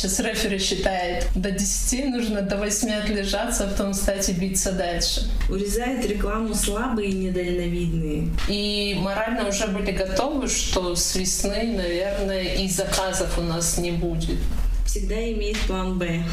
сейчас 0.00 0.20
рефери 0.20 0.58
считает 0.58 1.26
до 1.34 1.50
10, 1.50 2.06
нужно 2.06 2.40
до 2.40 2.56
8 2.56 2.90
отлежаться, 2.90 3.64
а 3.64 3.66
потом 3.68 3.92
встать 3.92 4.28
и 4.30 4.32
биться 4.32 4.72
дальше. 4.72 5.30
Урезает 5.50 6.06
рекламу 6.06 6.54
слабые 6.54 7.10
и 7.10 7.12
недальновидные. 7.12 8.28
И 8.48 8.96
морально 8.98 9.48
уже 9.48 9.66
были 9.66 9.90
готовы, 9.90 10.48
что 10.48 10.96
с 10.96 11.14
весны, 11.16 11.74
наверное, 11.76 12.54
и 12.54 12.68
заказов 12.68 13.38
у 13.38 13.42
нас 13.42 13.76
не 13.76 13.90
будет. 13.90 14.38
Всегда 14.86 15.16
имеет 15.32 15.58
план 15.66 15.98
«Б». 15.98 16.24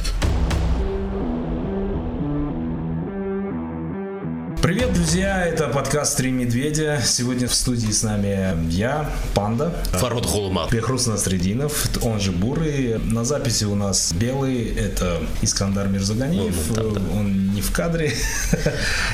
Привет, 4.67 4.91
друзья! 4.91 5.45
Это 5.45 5.69
подкаст 5.69 6.17
«Три 6.17 6.29
медведя». 6.29 7.01
Сегодня 7.01 7.47
в 7.47 7.55
студии 7.55 7.89
с 7.89 8.03
нами 8.03 8.69
я, 8.69 9.09
Панда. 9.33 9.73
Фарод 9.93 10.25
Холмат. 10.25 10.73
Бехрус 10.73 11.07
Насрединов, 11.07 11.87
он 12.03 12.19
же 12.19 12.33
Бурый. 12.33 12.99
На 12.99 13.23
записи 13.23 13.63
у 13.63 13.75
нас 13.75 14.11
белый, 14.11 14.75
это 14.75 15.21
Искандар 15.41 15.87
Мирзаганиев. 15.87 16.53
Ну, 16.67 16.75
там, 16.75 16.93
да. 16.95 17.01
Он 17.15 17.53
не 17.53 17.61
в 17.61 17.71
кадре. 17.71 18.11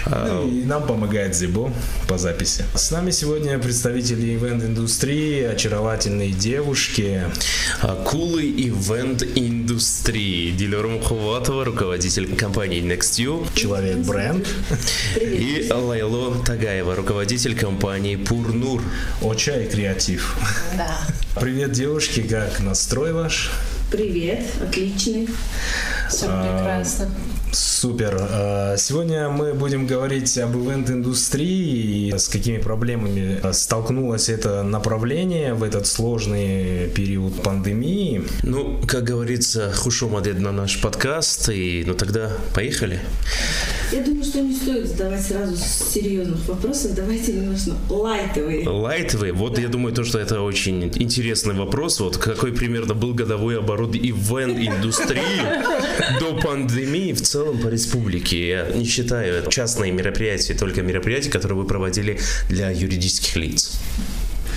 Ну, 0.06 0.50
и 0.50 0.66
нам 0.66 0.86
помогает 0.86 1.36
Зибо 1.36 1.72
по 2.08 2.18
записи. 2.18 2.66
С 2.76 2.92
нами 2.92 3.12
сегодня 3.12 3.58
представители 3.58 4.36
ивент-индустрии, 4.36 5.44
очаровательные 5.44 6.32
девушки. 6.32 7.24
Кулы 8.06 8.44
ивент-индустрии. 8.44 10.52
Дилер 10.52 10.88
Муховатова, 10.88 11.64
руководитель 11.64 12.36
компании 12.36 12.82
NextU. 12.82 13.48
Человек-бренд. 13.56 14.46
И 15.44 15.70
Лайло 15.70 16.42
Тагаева, 16.46 16.96
руководитель 16.96 17.54
компании 17.54 18.16
Пурнур. 18.16 18.82
О 19.22 19.36
чай 19.36 19.66
креатив. 19.66 20.38
Да. 20.78 20.98
Привет, 21.38 21.74
девушки, 21.74 22.22
как 22.22 22.62
настрой 22.62 23.12
ваш? 23.12 23.52
Привет, 23.92 24.46
отличный. 24.62 25.28
Все 26.08 26.28
прекрасно. 26.28 27.10
Супер. 27.52 28.18
А, 28.22 28.78
Сегодня 28.78 29.28
мы 29.28 29.54
будем 29.54 29.86
говорить 29.86 30.38
об 30.38 30.56
ивент-индустрии 30.56 32.08
и 32.08 32.18
с 32.18 32.30
какими 32.30 32.60
проблемами 32.60 33.42
столкнулось 33.52 34.30
это 34.30 34.64
направление 34.64 35.56
в 35.56 35.64
этот 35.64 35.88
сложный 35.88 36.88
период 36.88 37.44
пандемии. 37.44 38.24
Ну, 38.44 38.80
как 38.88 39.04
говорится, 39.04 39.74
хушом 39.74 40.16
одет 40.16 40.40
на 40.40 40.54
наш 40.54 40.80
подкаст, 40.80 41.50
и 41.50 41.84
ну 41.86 41.96
тогда 41.96 42.32
поехали. 42.56 43.02
Я 43.94 44.02
думаю, 44.02 44.24
что 44.24 44.42
не 44.42 44.56
стоит 44.56 44.88
задавать 44.88 45.22
сразу 45.24 45.56
серьезных 45.56 46.48
вопросов. 46.48 46.96
Давайте 46.96 47.34
немножко 47.34 47.74
лайтовые. 47.90 48.68
Лайтовые. 48.68 49.34
Вот 49.34 49.60
я 49.60 49.68
думаю, 49.68 49.94
то, 49.94 50.04
что 50.04 50.18
это 50.18 50.42
очень 50.42 50.86
интересный 50.86 51.54
вопрос. 51.54 52.00
Вот 52.00 52.18
какой 52.18 52.54
примерно 52.54 52.96
был 52.96 53.14
годовой 53.14 53.60
оборот 53.60 53.96
ивент-индустрии 53.96 55.44
до 56.20 56.42
пандемии 56.42 57.14
в 57.14 57.22
целом 57.22 57.60
по 57.60 57.68
республике. 57.68 58.48
Я 58.48 58.70
не 58.74 58.86
считаю 58.86 59.48
частные 59.52 59.92
мероприятия, 59.92 60.56
только 60.56 60.82
мероприятия, 60.82 61.30
которые 61.30 61.60
вы 61.60 61.68
проводили 61.68 62.20
для 62.50 62.72
юридических 62.72 63.36
лиц. 63.36 63.80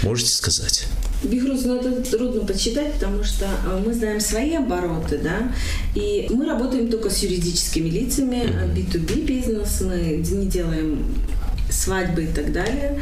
Можете 0.02 0.30
сказать? 0.30 0.86
Бихрус, 1.22 1.64
ну 1.64 1.76
это 1.76 2.02
трудно 2.10 2.44
подсчитать, 2.44 2.92
потому 2.94 3.24
что 3.24 3.46
э, 3.46 3.82
мы 3.84 3.94
знаем 3.94 4.20
свои 4.20 4.54
обороты, 4.54 5.18
да, 5.18 5.52
и 5.94 6.28
мы 6.30 6.46
работаем 6.46 6.88
только 6.88 7.10
с 7.10 7.18
юридическими 7.22 7.88
лицами, 7.88 8.44
э, 8.44 8.68
B2B 8.74 9.22
бизнес, 9.24 9.80
мы 9.80 10.22
не 10.30 10.46
делаем 10.46 11.04
свадьбы 11.70 12.24
и 12.24 12.28
так 12.28 12.52
далее 12.52 13.00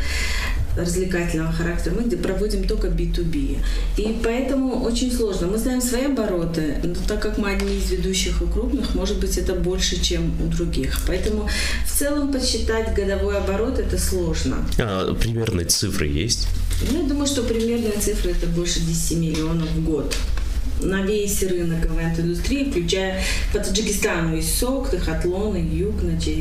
развлекательного 0.76 1.52
характера, 1.52 1.94
мы 1.94 2.10
проводим 2.16 2.66
только 2.66 2.88
B2B. 2.88 3.58
И 3.96 4.20
поэтому 4.22 4.82
очень 4.82 5.12
сложно. 5.12 5.46
Мы 5.46 5.58
знаем 5.58 5.80
свои 5.80 6.06
обороты, 6.06 6.76
но 6.82 6.94
так 7.06 7.20
как 7.20 7.38
мы 7.38 7.50
одни 7.52 7.78
из 7.78 7.90
ведущих 7.90 8.42
и 8.42 8.46
крупных, 8.46 8.94
может 8.94 9.18
быть, 9.18 9.38
это 9.38 9.54
больше, 9.54 10.02
чем 10.02 10.32
у 10.42 10.46
других. 10.46 11.00
Поэтому 11.06 11.48
в 11.86 11.98
целом 11.98 12.32
подсчитать 12.32 12.94
годовой 12.94 13.38
оборот 13.38 13.78
это 13.78 13.98
сложно. 13.98 14.56
А, 14.78 15.14
примерные 15.14 15.66
цифры 15.66 16.06
есть? 16.06 16.48
Ну, 16.90 17.02
я 17.02 17.08
думаю, 17.08 17.26
что 17.26 17.42
примерная 17.42 17.98
цифра 18.00 18.30
это 18.30 18.46
больше 18.46 18.80
10 18.80 19.18
миллионов 19.18 19.70
в 19.70 19.84
год 19.84 20.14
на 20.82 21.02
весь 21.02 21.42
рынок 21.42 21.86
ивент-индустрии, 21.86 22.70
включая 22.70 23.22
по 23.52 23.58
Таджикистану 23.58 24.36
и 24.36 24.42
СОК, 24.42 24.90
Тахатлон, 24.90 25.56
и 25.56 25.62
Юг, 25.62 25.94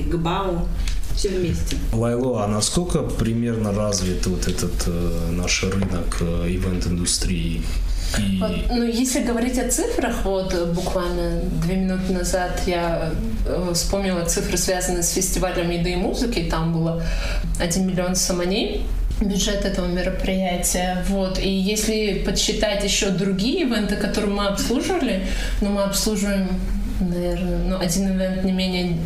Гбау 0.08 0.68
все 1.16 1.29
вместе. 1.29 1.78
Лайло, 1.91 2.44
а 2.44 2.47
насколько 2.47 3.00
примерно 3.01 3.74
развит 3.74 4.25
вот 4.25 4.47
этот 4.47 4.74
э, 4.88 5.31
наш 5.31 5.63
рынок 5.63 6.18
э, 6.22 6.47
ивент-индустрии? 6.50 7.62
И... 8.19 8.40
Вот, 8.40 8.51
ну, 8.69 8.84
если 8.84 9.24
говорить 9.24 9.57
о 9.57 9.69
цифрах, 9.69 10.24
вот 10.24 10.53
э, 10.53 10.66
буквально 10.66 11.41
две 11.62 11.75
минуты 11.75 12.13
назад 12.13 12.62
я 12.68 13.13
э, 13.46 13.72
вспомнила 13.74 14.25
цифры, 14.25 14.57
связанные 14.57 15.03
с 15.03 15.12
фестивалем 15.12 15.69
еды 15.69 15.94
и 15.94 15.96
музыки. 15.96 16.47
Там 16.50 16.74
было 16.74 17.03
1 17.59 17.88
миллион 17.88 18.16
самоней 18.16 18.85
бюджет 19.22 19.66
этого 19.66 19.88
мероприятия. 19.88 21.03
Вот. 21.07 21.40
И 21.40 21.50
если 21.50 22.24
подсчитать 22.25 22.84
еще 22.84 23.09
другие 23.09 23.62
ивенты, 23.62 23.95
которые 23.95 24.34
мы 24.34 24.47
обслуживали, 24.47 25.25
ну, 25.62 25.69
мы 25.69 25.84
обслуживаем 25.84 26.50
наверное, 27.09 27.58
ну, 27.66 27.80
один 27.80 28.16
ивент 28.16 28.44
не 28.44 28.52
менее 28.52 28.97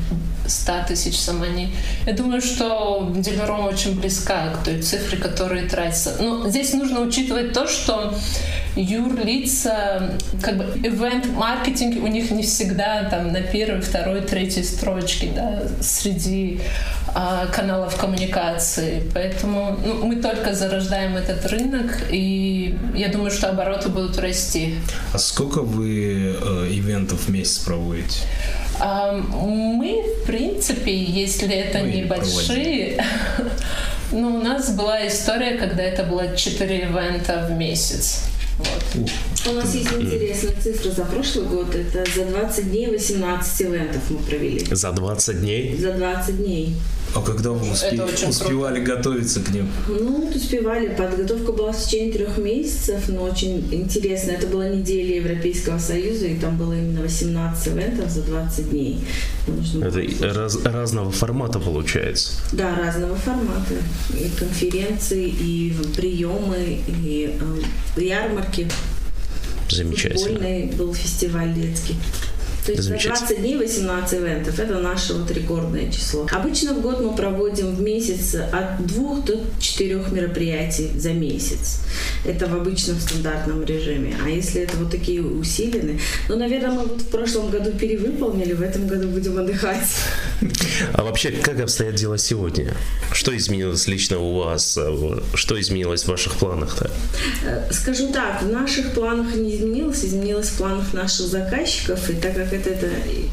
100 0.47 0.73
тысяч 0.87 1.17
самони. 1.19 1.73
Я 2.05 2.13
думаю, 2.13 2.41
что 2.41 3.11
Дилером 3.15 3.65
очень 3.65 3.99
близка 3.99 4.49
к 4.53 4.63
той 4.63 4.81
цифре, 4.81 5.17
которые 5.17 5.67
тратятся. 5.67 6.15
Но 6.19 6.49
здесь 6.49 6.73
нужно 6.73 7.01
учитывать 7.01 7.53
то, 7.53 7.67
что 7.67 8.13
юрлица, 8.75 10.11
как 10.41 10.57
бы 10.57 10.63
ивент-маркетинг 10.83 12.03
у 12.03 12.07
них 12.07 12.31
не 12.31 12.43
всегда 12.43 13.03
там 13.09 13.31
на 13.31 13.41
первой, 13.41 13.81
второй, 13.81 14.21
третьей 14.21 14.63
строчке, 14.63 15.29
да, 15.35 15.63
среди 15.81 16.61
а, 17.13 17.47
каналов 17.47 17.95
коммуникации. 17.97 19.01
Поэтому 19.13 19.77
ну, 19.83 20.05
мы 20.05 20.17
только 20.17 20.53
зарождаем 20.53 21.15
этот 21.15 21.45
рынок, 21.47 22.03
и 22.11 22.77
я 22.95 23.07
думаю, 23.07 23.31
что 23.31 23.49
обороты 23.49 23.89
будут 23.89 24.17
расти. 24.19 24.75
А 25.13 25.17
сколько 25.17 25.61
вы 25.61 26.37
э, 27.07 27.13
ивентов 27.13 27.19
в 27.27 27.29
месяц 27.29 27.59
проводите? 27.59 28.19
Мы, 28.79 30.03
в 30.21 30.25
принципе, 30.27 30.95
если 30.95 31.53
это 31.55 31.79
Ну, 31.79 31.87
или 31.87 32.01
небольшие, 32.01 33.03
ну, 34.11 34.35
у 34.35 34.43
нас 34.43 34.69
была 34.71 35.07
история, 35.07 35.57
когда 35.57 35.83
это 35.83 36.03
было 36.03 36.35
4 36.35 36.77
ивента 36.77 37.47
в 37.49 37.51
месяц. 37.57 38.23
Вот. 38.59 39.11
У 39.47 39.51
нас 39.53 39.75
есть 39.75 39.91
интересная 39.93 40.55
цифра 40.61 40.89
за 40.91 41.05
прошлый 41.05 41.45
год. 41.45 41.75
Это 41.75 42.09
за 42.11 42.25
20 42.25 42.71
дней 42.71 42.87
18 42.87 43.61
ивентов 43.61 44.01
мы 44.09 44.17
провели. 44.17 44.65
За 44.71 44.91
20 44.91 45.41
дней? 45.41 45.77
За 45.77 45.93
20 45.93 46.37
дней. 46.37 46.75
А 47.15 47.21
когда 47.21 47.51
вы 47.51 47.71
успе- 47.71 47.93
Это 47.93 48.05
очень 48.05 48.29
успевали 48.29 48.79
готовиться 48.83 49.39
к 49.39 49.49
ним? 49.49 49.69
Ну, 49.87 50.21
вот 50.25 50.35
успевали. 50.35 50.89
Подготовка 50.89 51.51
была 51.51 51.71
в 51.71 51.83
течение 51.83 52.11
трех 52.13 52.37
месяцев, 52.37 53.07
но 53.07 53.23
очень 53.23 53.67
интересно. 53.73 54.31
Это 54.31 54.47
была 54.47 54.67
неделя 54.69 55.15
Европейского 55.15 55.79
Союза, 55.79 56.25
и 56.27 56.35
там 56.37 56.57
было 56.57 56.73
именно 56.73 57.01
18 57.01 57.67
ивентов 57.69 58.11
за 58.11 58.21
20 58.23 58.69
дней. 58.69 58.99
Нужно 59.47 59.85
Это 59.85 60.33
раз- 60.33 60.63
разного 60.63 61.11
формата 61.11 61.59
получается. 61.59 62.33
Да, 62.51 62.75
разного 62.75 63.15
формата. 63.15 63.73
И 64.13 64.29
конференции, 64.37 65.27
и 65.27 65.73
приемы, 65.95 66.79
и 66.87 67.35
э, 67.97 68.01
ярмарки. 68.01 68.67
Замечательно. 69.69 70.19
Футбольный 70.29 70.65
был 70.77 70.93
фестиваль 70.93 71.53
детский. 71.53 71.95
То 72.67 72.73
есть 72.73 72.83
за 72.83 72.89
Замечательно. 72.89 73.19
20 73.19 73.41
дней 73.41 73.57
18 73.57 74.19
ивентов. 74.19 74.59
Это 74.59 74.79
наше 74.79 75.13
вот 75.13 75.31
рекордное 75.31 75.89
число. 75.89 76.27
Обычно 76.33 76.73
в 76.73 76.81
год 76.81 76.99
мы 76.99 77.15
проводим 77.15 77.73
в 77.73 77.81
месяц 77.81 78.35
от 78.35 78.85
двух 78.85 79.23
до 79.23 79.39
четырех 79.57 80.11
мероприятий 80.11 80.91
за 80.97 81.13
месяц. 81.13 81.79
Это 82.25 82.45
в 82.47 82.53
обычном 82.53 82.99
стандартном 82.99 83.63
режиме. 83.63 84.17
А 84.21 84.29
если 84.29 84.63
это 84.63 84.75
вот 84.75 84.91
такие 84.91 85.21
усиленные, 85.21 85.97
ну, 86.27 86.35
наверное, 86.35 86.71
мы 86.71 86.81
вот 86.87 87.01
в 87.03 87.07
прошлом 87.07 87.49
году 87.51 87.71
перевыполнили, 87.71 88.51
в 88.51 88.61
этом 88.61 88.85
году 88.85 89.07
будем 89.07 89.37
отдыхать. 89.39 89.87
А 90.93 91.03
вообще, 91.03 91.31
как 91.31 91.61
обстоят 91.61 91.95
дела 91.95 92.17
сегодня? 92.17 92.73
Что 93.13 93.35
изменилось 93.35 93.87
лично 93.87 94.19
у 94.19 94.35
вас? 94.35 94.77
Что 95.35 95.59
изменилось 95.59 96.03
в 96.03 96.09
ваших 96.09 96.35
планах-то? 96.35 96.91
Э, 97.45 97.71
Скажу 97.71 98.11
так, 98.11 98.41
в 98.43 98.49
наших 98.49 98.91
планах 98.91 99.35
не 99.35 99.55
изменилось, 99.55 100.03
изменилось 100.03 100.49
в 100.49 100.57
планах 100.57 100.93
наших 100.93 101.27
заказчиков, 101.27 102.09
и 102.09 102.13
так 102.13 102.35
как 102.35 102.56
это, 102.57 102.69
это 102.71 102.89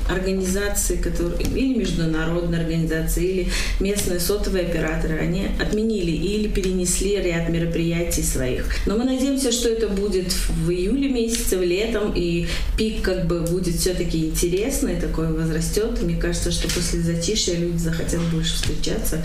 организации, 0.09 0.97
которые 0.97 1.43
или 1.43 1.79
международные 1.79 2.61
организации, 2.61 3.25
или 3.25 3.49
местные 3.81 4.21
сотовые 4.21 4.67
операторы, 4.67 5.19
они 5.19 5.47
отменили 5.61 6.11
или 6.13 6.49
перенесли 6.49 7.17
ряд 7.17 7.49
мероприятий 7.49 8.23
своих. 8.23 8.67
Но 8.87 8.97
мы 8.97 9.05
надеемся, 9.05 9.53
что 9.53 9.69
это 9.69 9.89
будет 9.89 10.33
в 10.33 10.71
июле 10.71 11.09
месяце, 11.09 11.57
летом, 11.57 12.13
и 12.15 12.47
пик 12.77 13.03
как 13.03 13.27
бы 13.27 13.41
будет 13.41 13.77
все-таки 13.77 14.27
интересный, 14.27 15.01
такой 15.01 15.33
возрастет. 15.33 16.03
Мне 16.03 16.17
кажется, 16.17 16.51
что 16.51 16.69
после 16.69 17.01
затишья 17.01 17.55
люди 17.55 17.79
захотят 17.79 18.21
больше 18.33 18.55
встречаться 18.55 19.25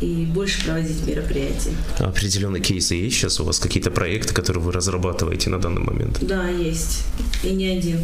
и 0.00 0.26
больше 0.26 0.64
проводить 0.64 1.06
мероприятий. 1.06 1.72
Определенные 1.98 2.62
кейсы 2.62 2.94
есть 2.94 3.16
сейчас 3.16 3.40
у 3.40 3.44
вас? 3.44 3.58
Какие-то 3.58 3.90
проекты, 3.90 4.34
которые 4.34 4.62
вы 4.62 4.72
разрабатываете 4.72 5.50
на 5.50 5.60
данный 5.60 5.82
момент? 5.82 6.18
Да, 6.20 6.48
есть. 6.48 7.04
И 7.42 7.50
не 7.50 7.68
один. 7.68 7.98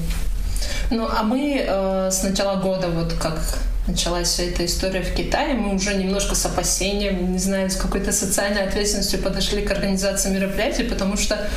Ну, 0.90 1.08
а 1.08 1.22
мы 1.22 1.64
э, 1.66 2.10
с 2.10 2.22
начала 2.22 2.56
года, 2.56 2.88
вот 2.88 3.12
как 3.14 3.38
началась 3.86 4.28
вся 4.28 4.44
эта 4.44 4.64
история 4.64 5.02
в 5.02 5.14
Китае, 5.14 5.54
мы 5.54 5.74
уже 5.74 5.94
немножко 5.94 6.34
с 6.34 6.46
опасением, 6.46 7.32
не 7.32 7.38
знаю, 7.38 7.70
с 7.70 7.76
какой-то 7.76 8.12
социальной 8.12 8.62
ответственностью 8.66 9.20
подошли 9.20 9.62
к 9.62 9.70
организации 9.70 10.30
мероприятий, 10.30 10.84
потому 10.84 11.16
что 11.16 11.48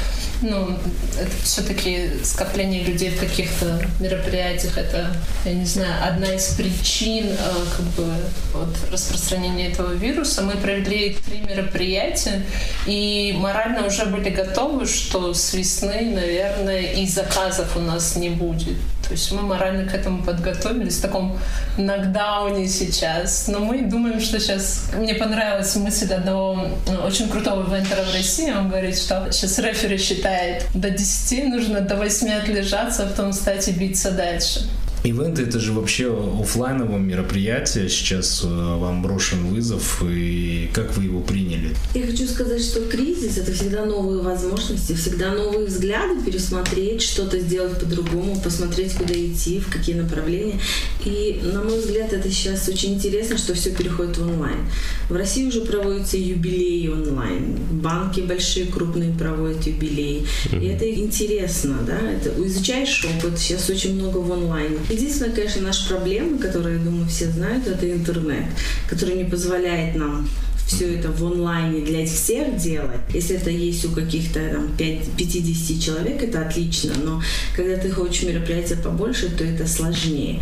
ну, 0.41 0.77
это 1.19 1.31
все-таки 1.43 2.09
скопление 2.23 2.83
людей 2.83 3.09
в 3.11 3.19
каких-то 3.19 3.81
мероприятиях, 3.99 4.77
это, 4.77 5.15
я 5.45 5.53
не 5.53 5.65
знаю, 5.65 5.93
одна 6.05 6.33
из 6.33 6.47
причин 6.49 7.27
э, 7.27 7.35
как 7.75 7.85
бы 7.95 8.13
вот, 8.53 8.75
распространения 8.91 9.71
этого 9.71 9.93
вируса. 9.93 10.43
Мы 10.43 10.53
провели 10.53 11.17
три 11.25 11.39
мероприятия 11.39 12.43
и 12.85 13.35
морально 13.37 13.87
уже 13.87 14.05
были 14.05 14.29
готовы, 14.29 14.85
что 14.85 15.33
с 15.33 15.53
весны, 15.53 16.11
наверное, 16.13 16.81
и 16.81 17.07
заказов 17.07 17.75
у 17.77 17.79
нас 17.79 18.15
не 18.15 18.29
будет. 18.29 18.77
То 19.07 19.13
есть 19.13 19.31
мы 19.31 19.41
морально 19.41 19.89
к 19.89 19.93
этому 19.93 20.23
подготовились 20.23 20.97
в 20.97 21.01
таком 21.01 21.37
нокдауне 21.77 22.67
сейчас. 22.67 23.47
Но 23.47 23.59
мы 23.59 23.81
думаем, 23.83 24.19
что 24.19 24.39
сейчас... 24.39 24.89
Мне 24.93 25.13
понравилась 25.13 25.75
мысль 25.75 26.13
одного 26.13 26.67
ну, 26.87 27.05
очень 27.05 27.29
крутого 27.29 27.69
ивентера 27.69 28.03
в 28.03 28.13
России. 28.13 28.51
Он 28.51 28.69
говорит, 28.69 28.97
что 28.97 29.31
сейчас 29.31 29.59
рефери 29.59 29.97
считает 29.97 30.65
до 30.73 30.89
10, 30.89 31.47
нужно 31.47 31.81
до 31.81 31.95
8 31.95 32.29
отлежаться, 32.31 33.03
а 33.03 33.07
потом 33.07 33.31
встать 33.31 33.67
и 33.67 33.71
биться 33.71 34.11
дальше. 34.11 34.69
Ивенты 35.03 35.43
это 35.43 35.59
же 35.59 35.73
вообще 35.73 36.07
офлайновое 36.41 36.99
мероприятие. 36.99 37.87
Сейчас 37.89 38.43
э, 38.43 38.47
вам 38.47 39.01
брошен 39.01 39.47
вызов, 39.47 40.03
и 40.03 40.69
как 40.73 40.95
вы 40.97 41.05
его 41.05 41.21
приняли? 41.21 41.75
Я 41.93 42.05
хочу 42.05 42.27
сказать, 42.27 42.61
что 42.61 42.81
кризис 42.81 43.37
это 43.37 43.53
всегда 43.53 43.85
новые 43.85 44.21
возможности, 44.21 44.93
всегда 44.93 45.31
новые 45.31 45.67
взгляды, 45.67 46.23
пересмотреть, 46.25 47.01
что-то 47.01 47.39
сделать 47.39 47.79
по-другому, 47.79 48.39
посмотреть, 48.41 48.93
куда 48.93 49.13
идти, 49.13 49.59
в 49.59 49.71
какие 49.71 49.95
направления. 49.95 50.59
И, 51.05 51.39
на 51.43 51.63
мой 51.63 51.79
взгляд, 51.79 52.11
это 52.11 52.29
сейчас 52.29 52.67
очень 52.67 52.95
интересно, 52.95 53.37
что 53.37 53.53
все 53.53 53.71
переходит 53.71 54.17
в 54.17 54.21
онлайн. 54.21 54.67
В 55.09 55.15
России 55.15 55.47
уже 55.47 55.61
проводятся 55.61 56.17
юбилеи 56.17 56.87
онлайн. 56.87 57.55
Банки 57.71 58.21
большие, 58.21 58.65
крупные 58.65 59.13
проводят 59.13 59.65
юбилеи. 59.65 60.25
И 60.51 60.65
это 60.65 60.89
интересно, 60.89 61.77
да? 61.85 61.97
Это 62.11 62.33
изучаешь 62.45 63.05
опыт, 63.05 63.39
сейчас 63.39 63.69
очень 63.69 63.95
много 63.95 64.17
в 64.17 64.31
онлайне. 64.31 64.77
Единственная, 64.89 65.33
конечно, 65.33 65.61
наша 65.63 65.87
проблема, 65.89 66.37
которую, 66.37 66.77
я 66.77 66.83
думаю, 66.83 67.07
все 67.07 67.29
знают, 67.29 67.67
это 67.67 67.91
интернет, 67.91 68.45
который 68.89 69.15
не 69.15 69.25
позволяет 69.25 69.95
нам 69.95 70.27
все 70.67 70.95
это 70.95 71.09
в 71.11 71.23
онлайне 71.23 71.81
для 71.81 72.05
всех 72.05 72.57
делать. 72.57 72.99
Если 73.13 73.37
это 73.37 73.49
есть 73.49 73.85
у 73.85 73.91
каких-то 73.91 74.39
там 74.49 74.75
5, 74.77 75.11
50 75.17 75.81
человек, 75.81 76.21
это 76.21 76.45
отлично, 76.45 76.93
но 77.03 77.21
когда 77.55 77.77
ты 77.77 77.89
хочешь 77.89 78.23
мероприятия 78.23 78.75
побольше, 78.75 79.29
то 79.29 79.45
это 79.45 79.65
сложнее. 79.65 80.41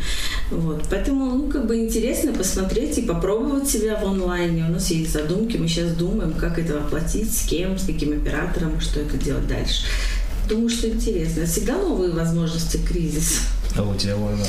Вот. 0.50 0.84
Поэтому, 0.90 1.26
ну, 1.26 1.52
как 1.52 1.68
бы 1.68 1.78
интересно 1.78 2.34
посмотреть 2.34 2.98
и 2.98 3.04
попробовать 3.04 3.70
себя 3.70 4.00
в 4.00 4.06
онлайне. 4.06 4.66
У 4.66 4.72
нас 4.72 4.90
есть 4.90 5.14
задумки, 5.14 5.58
мы 5.58 5.68
сейчас 5.68 5.94
думаем, 5.94 6.34
как 6.34 6.58
это 6.58 6.80
воплотить, 6.80 7.32
с 7.32 7.48
кем, 7.48 7.78
с 7.78 7.86
каким 7.86 8.14
оператором, 8.14 8.82
что 8.82 9.02
это 9.02 9.18
делать 9.18 9.48
дальше. 9.48 9.84
Думаю, 10.50 10.70
что 10.70 10.88
интересно. 10.88 11.46
Всегда 11.46 11.78
новые 11.78 12.12
возможности 12.12 12.78
кризис. 12.78 13.42
А 13.78 13.82
у 13.82 13.96
тебя, 13.96 14.16
Война? 14.16 14.46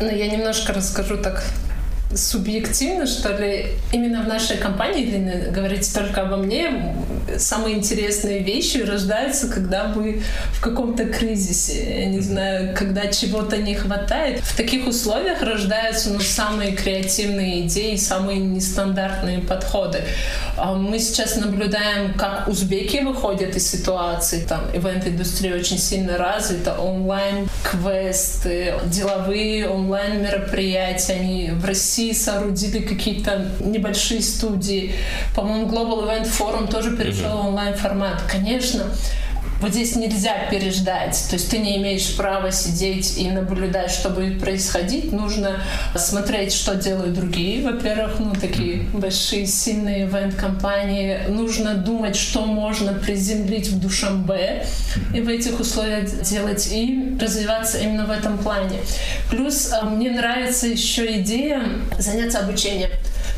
Ну, 0.00 0.10
я 0.10 0.28
немножко 0.28 0.72
расскажу 0.72 1.18
так 1.18 1.44
субъективно, 2.14 3.06
что 3.06 3.36
ли, 3.36 3.66
именно 3.92 4.22
в 4.22 4.28
нашей 4.28 4.56
компании, 4.56 5.02
или 5.02 5.50
говорить 5.50 5.92
только 5.94 6.22
обо 6.22 6.36
мне, 6.36 6.94
самые 7.38 7.76
интересные 7.76 8.40
вещи 8.40 8.78
рождаются, 8.78 9.48
когда 9.48 9.88
мы 9.88 10.22
в 10.52 10.60
каком-то 10.60 11.04
кризисе, 11.06 12.00
я 12.00 12.06
не 12.06 12.20
знаю, 12.20 12.74
когда 12.76 13.06
чего-то 13.06 13.56
не 13.56 13.74
хватает. 13.74 14.40
В 14.40 14.56
таких 14.56 14.86
условиях 14.86 15.42
рождаются 15.42 16.10
ну, 16.10 16.20
самые 16.20 16.72
креативные 16.72 17.66
идеи, 17.66 17.96
самые 17.96 18.38
нестандартные 18.38 19.38
подходы. 19.38 20.02
А 20.56 20.74
мы 20.74 20.98
сейчас 20.98 21.36
наблюдаем, 21.36 22.14
как 22.14 22.48
узбеки 22.48 22.98
выходят 22.98 23.54
из 23.56 23.70
ситуации, 23.70 24.44
там, 24.46 24.62
ивент-индустрия 24.74 25.54
очень 25.56 25.78
сильно 25.78 26.18
развита, 26.18 26.78
онлайн-квесты, 26.78 28.74
деловые 28.86 29.68
онлайн-мероприятия, 29.68 31.14
они 31.14 31.50
в 31.52 31.64
России 31.64 32.12
соорудили 32.12 32.80
какие-то 32.80 33.46
небольшие 33.60 34.20
студии. 34.20 34.94
По-моему, 35.34 35.68
Global 35.68 36.06
Event 36.06 36.28
Forum 36.38 36.70
тоже 36.70 36.96
перешел 36.96 37.11
в 37.12 37.46
онлайн-формат. 37.46 38.22
Конечно, 38.30 38.84
вот 39.62 39.70
здесь 39.70 39.94
нельзя 39.94 40.48
переждать. 40.50 41.24
То 41.30 41.36
есть 41.36 41.48
ты 41.48 41.58
не 41.58 41.76
имеешь 41.76 42.16
права 42.16 42.50
сидеть 42.50 43.16
и 43.16 43.30
наблюдать, 43.30 43.92
что 43.92 44.10
будет 44.10 44.40
происходить. 44.40 45.12
Нужно 45.12 45.62
смотреть, 45.94 46.52
что 46.52 46.74
делают 46.74 47.14
другие. 47.14 47.62
Во-первых, 47.62 48.18
ну, 48.18 48.32
такие 48.34 48.88
большие, 48.92 49.46
сильные 49.46 50.06
ивент-компании. 50.06 51.20
Нужно 51.28 51.74
думать, 51.74 52.16
что 52.16 52.44
можно 52.44 52.92
приземлить 52.92 53.68
в 53.68 53.80
Душамбе 53.80 54.66
и 55.14 55.20
в 55.20 55.28
этих 55.28 55.60
условиях 55.60 56.10
делать 56.22 56.68
и 56.72 57.16
развиваться 57.20 57.78
именно 57.78 58.06
в 58.06 58.10
этом 58.10 58.38
плане. 58.38 58.80
Плюс 59.30 59.70
а, 59.72 59.84
мне 59.84 60.10
нравится 60.10 60.66
еще 60.66 61.20
идея 61.20 61.62
заняться 62.00 62.40
обучением. 62.40 62.90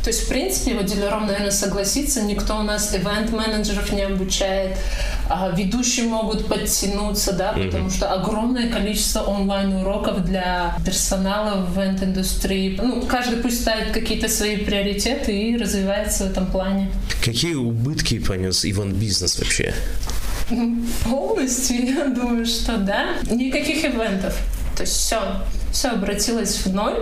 То 0.04 0.10
есть, 0.10 0.24
в 0.24 0.28
принципе, 0.28 0.74
вот 0.74 0.84
дилером, 0.84 1.26
наверное, 1.26 1.50
согласится, 1.50 2.20
никто 2.20 2.58
у 2.58 2.62
нас 2.62 2.94
ивент-менеджеров 2.94 3.90
не 3.90 4.02
обучает, 4.02 4.76
а 5.30 5.50
ведущие 5.56 6.06
могут 6.06 6.46
подтянуться, 6.46 7.32
да, 7.32 7.54
потому 7.54 7.88
что 7.88 8.12
огромное 8.12 8.68
количество 8.70 9.22
онлайн-уроков 9.22 10.22
для 10.26 10.76
персонала 10.84 11.64
в 11.64 11.78
ивент-индустрии. 11.78 12.78
Ну, 12.82 13.00
каждый 13.06 13.38
пусть 13.38 13.62
ставит 13.62 13.92
какие-то 13.92 14.28
свои 14.28 14.58
приоритеты 14.58 15.32
и 15.32 15.56
развивается 15.56 16.24
в 16.24 16.30
этом 16.32 16.48
плане. 16.48 16.90
Какие 17.24 17.54
убытки 17.54 18.18
понес 18.18 18.66
ивент-бизнес 18.66 19.38
вообще? 19.38 19.72
Полностью, 21.08 21.82
я 21.82 22.08
думаю, 22.08 22.44
что 22.44 22.76
да. 22.76 23.06
Никаких 23.30 23.86
ивентов. 23.86 24.36
То 24.76 24.82
есть 24.82 24.92
все, 24.92 25.40
все 25.74 25.88
обратилось 25.88 26.64
в 26.64 26.72
ноль. 26.72 26.94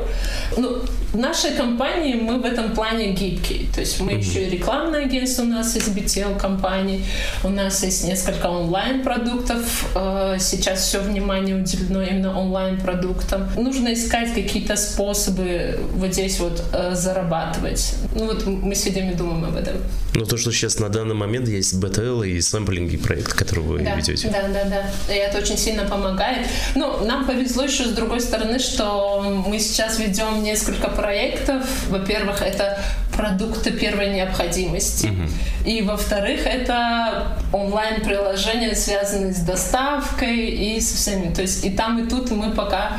Ну, 0.57 0.83
в 1.13 1.17
нашей 1.17 1.53
компании 1.53 2.15
мы 2.15 2.39
в 2.39 2.45
этом 2.45 2.75
плане 2.75 3.13
гибкие. 3.13 3.67
То 3.73 3.81
есть 3.81 4.01
мы 4.01 4.13
mm-hmm. 4.13 4.19
еще 4.19 4.47
и 4.47 4.51
рекламное 4.51 5.05
агентство, 5.05 5.43
у 5.43 5.47
нас 5.47 5.75
есть 5.75 5.89
BTL 5.89 6.39
компании, 6.39 7.05
у 7.45 7.51
нас 7.51 7.83
есть 7.83 8.05
несколько 8.05 8.47
онлайн-продуктов. 8.47 9.91
Э, 9.95 10.37
сейчас 10.41 10.87
все 10.87 11.01
внимание 11.01 11.55
уделено 11.57 12.03
именно 12.03 12.39
онлайн-продуктам. 12.39 13.49
Нужно 13.57 13.93
искать 13.93 14.33
какие-то 14.33 14.77
способы 14.77 15.79
вот 15.95 16.15
здесь 16.15 16.41
вот 16.41 16.65
э, 16.73 16.95
зарабатывать. 16.95 17.95
Ну 18.15 18.27
вот 18.27 18.47
мы 18.47 18.75
сидим 18.75 19.11
и 19.11 19.15
думаем 19.15 19.45
об 19.45 19.57
этом. 19.57 19.77
Ну 20.15 20.25
то, 20.25 20.37
что 20.39 20.51
сейчас 20.51 20.79
на 20.79 20.89
данный 20.89 21.15
момент 21.15 21.49
есть 21.49 21.75
BTL 21.75 22.27
и 22.27 22.41
сэмплинги 22.41 22.97
проект, 22.97 23.35
который 23.35 23.65
вы 23.65 23.79
да, 23.81 23.97
ведете. 23.97 24.29
Да, 24.29 24.49
да, 24.49 24.65
да. 24.65 25.15
И 25.15 25.19
это 25.19 25.39
очень 25.39 25.59
сильно 25.59 25.85
помогает. 25.85 26.47
Ну, 26.75 27.05
нам 27.05 27.27
повезло 27.27 27.65
еще 27.65 27.85
с 27.85 27.91
другой 27.91 28.21
стороны, 28.21 28.59
что 28.63 29.23
мы 29.47 29.59
сейчас 29.59 29.99
ведем 29.99 30.43
несколько 30.43 30.89
проектов. 30.89 31.65
Во-первых, 31.89 32.43
это 32.43 32.79
продукты 33.15 33.73
первой 33.73 34.15
необходимости. 34.15 35.07
Uh-huh. 35.07 35.31
И 35.67 35.83
во-вторых, 35.83 36.47
это 36.47 37.37
онлайн-приложения, 37.53 38.75
связанные 38.75 39.35
с 39.35 39.41
доставкой 39.41 40.47
и 40.47 40.81
со 40.81 40.97
всеми. 40.97 41.33
То 41.35 41.43
есть 41.43 41.65
и 41.65 41.71
там, 41.71 42.03
и 42.03 42.09
тут 42.09 42.31
мы 42.31 42.53
пока 42.53 42.99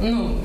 ну, 0.00 0.38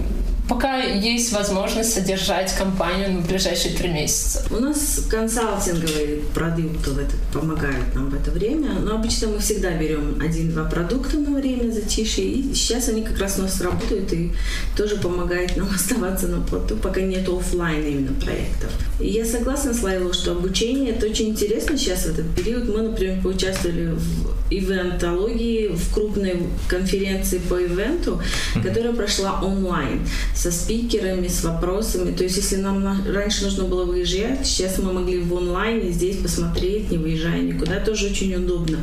пока 0.48 0.78
есть 0.78 1.32
возможность 1.34 1.94
содержать 1.94 2.54
компанию 2.56 3.14
на 3.14 3.22
ближайшие 3.22 3.75
три 3.75 3.90
месяца. 3.90 4.44
У 4.52 4.60
нас 4.60 5.06
консалтинговые 5.10 6.22
продукты 6.34 6.92
это 6.92 7.16
помогают 7.34 7.96
нам 7.96 8.10
в 8.10 8.16
это 8.16 8.32
время, 8.32 8.74
но 8.74 8.96
обычно 8.96 9.28
мы 9.30 9.40
всегда 9.40 9.72
берем 9.72 10.20
один-два 10.22 10.66
продукта 10.66 11.18
на 11.18 11.38
время 11.38 11.72
затишья, 11.72 12.24
и 12.24 12.54
сейчас 12.54 12.90
они 12.90 13.04
как 13.04 13.20
раз 13.20 13.40
у 13.40 13.44
нас 13.44 13.60
работают 13.62 14.12
и 14.14 14.32
тоже 14.78 14.98
помогают 14.98 15.58
нам 15.58 15.70
оставаться 15.75 16.28
на 16.28 16.42
плоту, 16.42 16.75
пока 16.78 17.02
нет 17.02 17.28
офлайн 17.28 17.84
именно 17.84 18.14
проектов. 18.14 18.72
И 19.00 19.08
я 19.08 19.25
согласна 19.25 19.74
с 19.74 19.82
Лайло, 19.82 20.14
что 20.14 20.34
обучение 20.34 20.92
это 20.92 21.08
очень 21.08 21.30
интересно 21.30 21.78
сейчас 21.78 22.04
в 22.04 22.12
этот 22.12 22.34
период. 22.36 22.68
Мы, 22.68 22.84
например, 22.84 23.22
поучаствовали 23.22 23.88
в 23.88 24.36
ивентологии, 24.50 25.70
в 25.70 25.94
крупной 25.94 26.44
конференции 26.68 27.40
по 27.40 27.56
ивенту, 27.56 28.22
которая 28.62 28.94
прошла 28.94 29.42
онлайн 29.42 30.02
со 30.36 30.51
спикерами, 30.51 31.27
с 31.27 31.44
вопросами. 31.44 32.12
То 32.12 32.24
есть, 32.24 32.38
если 32.38 32.58
нам 32.58 33.06
раньше 33.08 33.44
нужно 33.44 33.63
было 33.63 33.86
выезжать, 33.86 34.46
сейчас 34.46 34.77
мы 34.77 34.94
могли 34.94 35.20
в 35.20 35.36
онлайне 35.36 35.92
здесь 35.92 36.18
посмотреть, 36.18 36.92
не 36.92 36.98
выезжая 36.98 37.42
никуда. 37.42 37.80
Тоже 37.80 38.08
очень 38.08 38.36
удобно, 38.36 38.80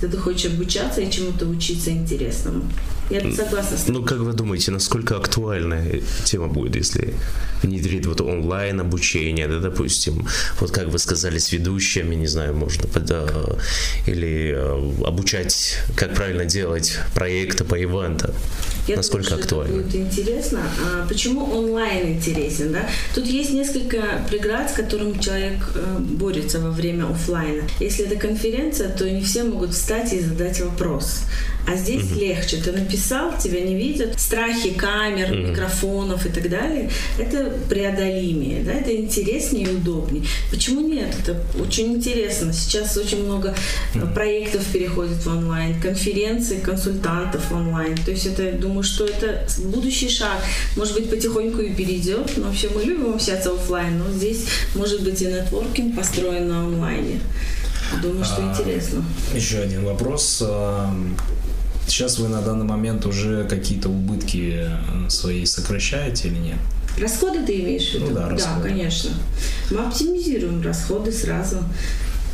когда 0.00 0.16
ты 0.16 0.22
хочешь 0.22 0.52
обучаться 0.52 1.00
и 1.00 1.10
чему-то 1.10 1.46
учиться 1.46 1.90
интересному. 1.90 2.64
Я 3.10 3.20
согласна 3.32 3.78
с 3.78 3.84
этим. 3.84 3.94
Ну, 3.94 4.02
как 4.02 4.18
вы 4.18 4.32
думаете, 4.32 4.70
насколько 4.70 5.16
актуальная 5.16 6.02
тема 6.24 6.48
будет, 6.48 6.76
если 6.76 7.14
внедрит 7.62 8.06
вот 8.06 8.20
онлайн 8.20 8.80
обучение, 8.80 9.48
да, 9.48 9.58
допустим, 9.58 10.26
вот 10.60 10.70
как 10.70 10.88
вы 10.88 10.98
сказали, 10.98 11.38
с 11.38 11.52
ведущими, 11.52 12.14
не 12.14 12.26
знаю, 12.26 12.54
можно 12.54 12.88
да, 13.00 13.26
или 14.06 14.52
э, 14.54 15.04
обучать, 15.06 15.78
как 15.96 16.14
правильно 16.14 16.44
делать 16.44 16.98
проекты 17.14 17.64
по 17.64 17.80
ивентам. 17.80 18.32
Я 18.88 18.96
Насколько 18.96 19.30
думаю, 19.30 19.42
актуально? 19.42 19.80
Это 19.80 19.82
будет 19.82 19.94
интересно. 19.94 20.62
А 20.82 21.06
почему 21.06 21.44
онлайн 21.44 22.14
интересен? 22.14 22.72
Да? 22.72 22.88
Тут 23.14 23.26
есть 23.26 23.50
несколько 23.52 24.24
преград, 24.30 24.70
с 24.70 24.74
которыми 24.74 25.18
человек 25.18 25.58
э, 25.74 25.98
борется 25.98 26.58
во 26.58 26.70
время 26.70 27.10
офлайна. 27.10 27.64
Если 27.80 28.06
это 28.06 28.16
конференция, 28.16 28.88
то 28.88 29.08
не 29.08 29.20
все 29.20 29.44
могут 29.44 29.74
встать 29.74 30.14
и 30.14 30.20
задать 30.20 30.60
вопрос. 30.60 31.24
А 31.66 31.76
здесь 31.76 32.10
угу. 32.10 32.20
легче. 32.20 32.56
Ты 32.56 32.72
написал, 32.72 33.36
тебя 33.38 33.60
не 33.60 33.74
видят. 33.74 34.18
Страхи 34.18 34.70
камер, 34.70 35.32
угу. 35.32 35.50
микрофонов 35.50 36.24
и 36.24 36.30
так 36.30 36.48
далее. 36.48 36.90
Это 37.18 37.47
преодолимее, 37.68 38.62
да, 38.62 38.72
это 38.72 38.94
интереснее 38.94 39.66
и 39.66 39.76
удобнее. 39.76 40.24
Почему 40.50 40.80
нет? 40.80 41.14
Это 41.20 41.40
очень 41.60 41.94
интересно. 41.94 42.52
Сейчас 42.52 42.96
очень 42.96 43.24
много 43.24 43.54
проектов 44.14 44.64
переходит 44.72 45.24
в 45.24 45.28
онлайн, 45.28 45.80
конференций, 45.80 46.60
консультантов 46.60 47.52
онлайн. 47.52 47.96
То 47.96 48.10
есть 48.10 48.26
это, 48.26 48.52
думаю, 48.52 48.82
что 48.82 49.04
это 49.06 49.46
будущий 49.64 50.08
шаг. 50.08 50.38
Может 50.76 50.94
быть, 50.94 51.10
потихоньку 51.10 51.60
и 51.60 51.72
перейдет. 51.72 52.36
Но 52.36 52.44
вообще 52.44 52.68
мы 52.74 52.82
любим 52.82 53.14
общаться 53.14 53.52
офлайн, 53.52 53.98
но 53.98 54.12
здесь 54.12 54.46
может 54.74 55.02
быть 55.02 55.20
и 55.22 55.26
нетворкинг 55.26 55.96
построен 55.96 56.48
на 56.48 56.60
онлайне. 56.60 57.20
Думаю, 58.02 58.24
что 58.24 58.42
а, 58.42 58.52
интересно. 58.52 59.04
Еще 59.34 59.58
один 59.58 59.84
вопрос. 59.84 60.42
Сейчас 61.86 62.18
вы 62.18 62.28
на 62.28 62.42
данный 62.42 62.66
момент 62.66 63.06
уже 63.06 63.44
какие-то 63.44 63.88
убытки 63.88 64.68
свои 65.08 65.46
сокращаете 65.46 66.28
или 66.28 66.38
нет? 66.38 66.58
Расходы 67.00 67.44
ты 67.44 67.60
имеешь 67.60 67.90
в 67.90 67.94
виду? 67.94 68.06
Ну, 68.06 68.14
да, 68.14 68.28
расходы. 68.28 68.62
да, 68.62 68.68
конечно. 68.68 69.10
Мы 69.70 69.78
оптимизируем 69.80 70.62
расходы 70.62 71.12
сразу. 71.12 71.58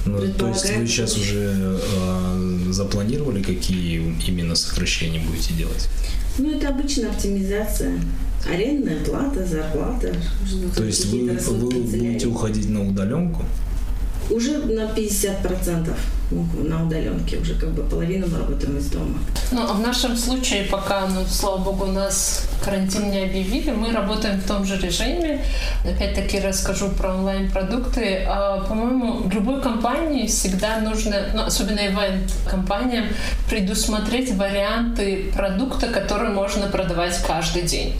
Ну, 0.06 0.20
то 0.38 0.48
есть 0.48 0.76
вы 0.76 0.86
сейчас 0.86 1.16
уже 1.16 1.54
э, 1.56 2.70
запланировали, 2.70 3.42
какие 3.42 4.02
именно 4.26 4.54
сокращения 4.54 5.20
будете 5.20 5.54
делать? 5.54 5.88
Ну, 6.38 6.50
это 6.50 6.68
обычная 6.68 7.10
оптимизация. 7.10 8.00
Арендная 8.46 9.02
плата, 9.02 9.46
зарплата. 9.46 10.14
То 10.76 10.84
есть 10.84 11.06
вы, 11.06 11.30
вы 11.30 11.70
будете 11.70 12.26
уходить 12.26 12.68
на 12.68 12.86
удаленку? 12.86 13.44
Уже 14.30 14.58
на 14.58 14.90
50% 14.90 15.94
на 16.54 16.84
удаленке, 16.84 17.38
уже 17.38 17.54
как 17.54 17.70
бы 17.70 17.82
половину 17.82 18.26
мы 18.26 18.38
работаем 18.38 18.76
из 18.78 18.90
дома. 18.90 19.18
Ну, 19.52 19.62
а 19.62 19.72
в 19.74 19.80
нашем 19.80 20.16
случае, 20.16 20.64
пока, 20.64 21.06
ну, 21.06 21.24
слава 21.28 21.58
богу, 21.58 21.86
нас 21.86 22.48
карантин 22.64 23.10
не 23.10 23.24
объявили, 23.24 23.70
мы 23.70 23.92
работаем 23.92 24.40
в 24.40 24.46
том 24.46 24.64
же 24.64 24.78
режиме. 24.78 25.44
Опять-таки 25.84 26.40
расскажу 26.40 26.88
про 26.90 27.14
онлайн-продукты. 27.14 28.24
А, 28.26 28.64
по-моему, 28.68 29.28
любой 29.32 29.60
компании 29.60 30.26
всегда 30.26 30.78
нужно, 30.80 31.16
ну, 31.34 31.42
особенно 31.42 31.80
ивент-компаниям, 31.80 33.06
предусмотреть 33.48 34.32
варианты 34.32 35.32
продукта, 35.36 35.88
которые 35.88 36.30
можно 36.30 36.66
продавать 36.66 37.18
каждый 37.26 37.62
день. 37.62 37.94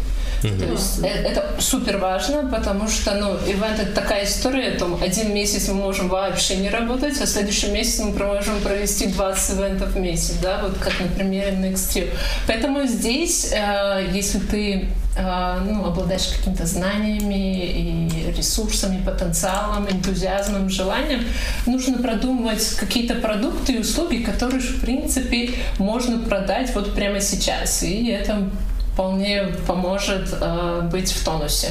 То 0.51 0.65
есть 0.65 1.03
э, 1.03 1.07
это 1.07 1.55
супер 1.59 1.97
важно, 1.97 2.49
потому 2.51 2.87
что, 2.89 3.15
ну, 3.15 3.35
ивент 3.51 3.81
это 3.81 3.93
такая 3.93 4.25
история, 4.25 4.73
там, 4.73 5.03
один 5.03 5.33
месяц 5.33 5.69
мы 5.69 5.75
можем 5.75 6.09
вообще 6.09 6.57
не 6.57 6.69
работать, 6.69 7.19
а 7.21 7.27
следующий 7.27 7.69
месяц 7.69 8.01
мы 8.01 8.13
можем 8.13 8.61
провести 8.61 9.07
20 9.07 9.59
ивентов 9.59 9.93
в 9.93 9.99
месяц, 9.99 10.35
да, 10.43 10.61
вот 10.63 10.77
как 10.79 11.01
на 11.01 11.07
примере 11.09 11.53
Next 11.53 12.11
Поэтому 12.47 12.87
здесь, 12.87 13.53
э, 13.53 14.11
если 14.13 14.39
ты 14.39 14.89
э, 15.17 15.61
ну, 15.65 15.87
обладаешь 15.87 16.27
какими-то 16.27 16.67
знаниями 16.67 17.67
и 17.67 18.33
ресурсами, 18.37 19.03
потенциалом, 19.03 19.89
энтузиазмом, 19.89 20.69
желанием, 20.69 21.25
нужно 21.67 21.99
продумывать 21.99 22.75
какие-то 22.75 23.15
продукты 23.15 23.75
и 23.75 23.79
услуги, 23.79 24.19
которые, 24.19 24.61
в 24.61 24.81
принципе, 24.81 25.51
можно 25.79 26.19
продать 26.19 26.75
вот 26.75 26.95
прямо 26.95 27.21
сейчас. 27.21 27.83
И 27.83 28.09
это 28.09 28.51
вполне 28.95 29.49
поможет 29.67 30.29
э, 30.41 30.89
быть 30.91 31.11
в 31.11 31.25
тонусе. 31.25 31.69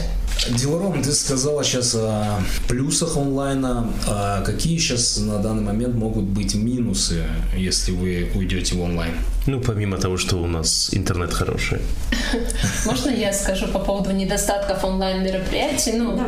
Диларом, 0.49 1.01
ты 1.01 1.13
сказала 1.13 1.63
сейчас 1.63 1.95
о 1.95 2.41
плюсах 2.67 3.15
онлайна. 3.15 3.87
А 4.07 4.41
какие 4.41 4.77
сейчас 4.77 5.17
на 5.17 5.39
данный 5.39 5.63
момент 5.63 5.95
могут 5.95 6.25
быть 6.25 6.53
минусы, 6.53 7.23
если 7.55 7.91
вы 7.91 8.29
уйдете 8.35 8.75
в 8.75 8.81
онлайн? 8.81 9.13
Ну, 9.47 9.61
помимо 9.61 9.97
того, 9.97 10.17
что 10.17 10.37
у 10.37 10.47
нас 10.47 10.89
интернет 10.91 11.33
хороший. 11.33 11.79
Можно 12.85 13.09
я 13.09 13.31
скажу 13.31 13.67
по 13.67 13.79
поводу 13.79 14.11
недостатков 14.11 14.83
онлайн-мероприятий? 14.83 15.93
Ну, 15.93 16.19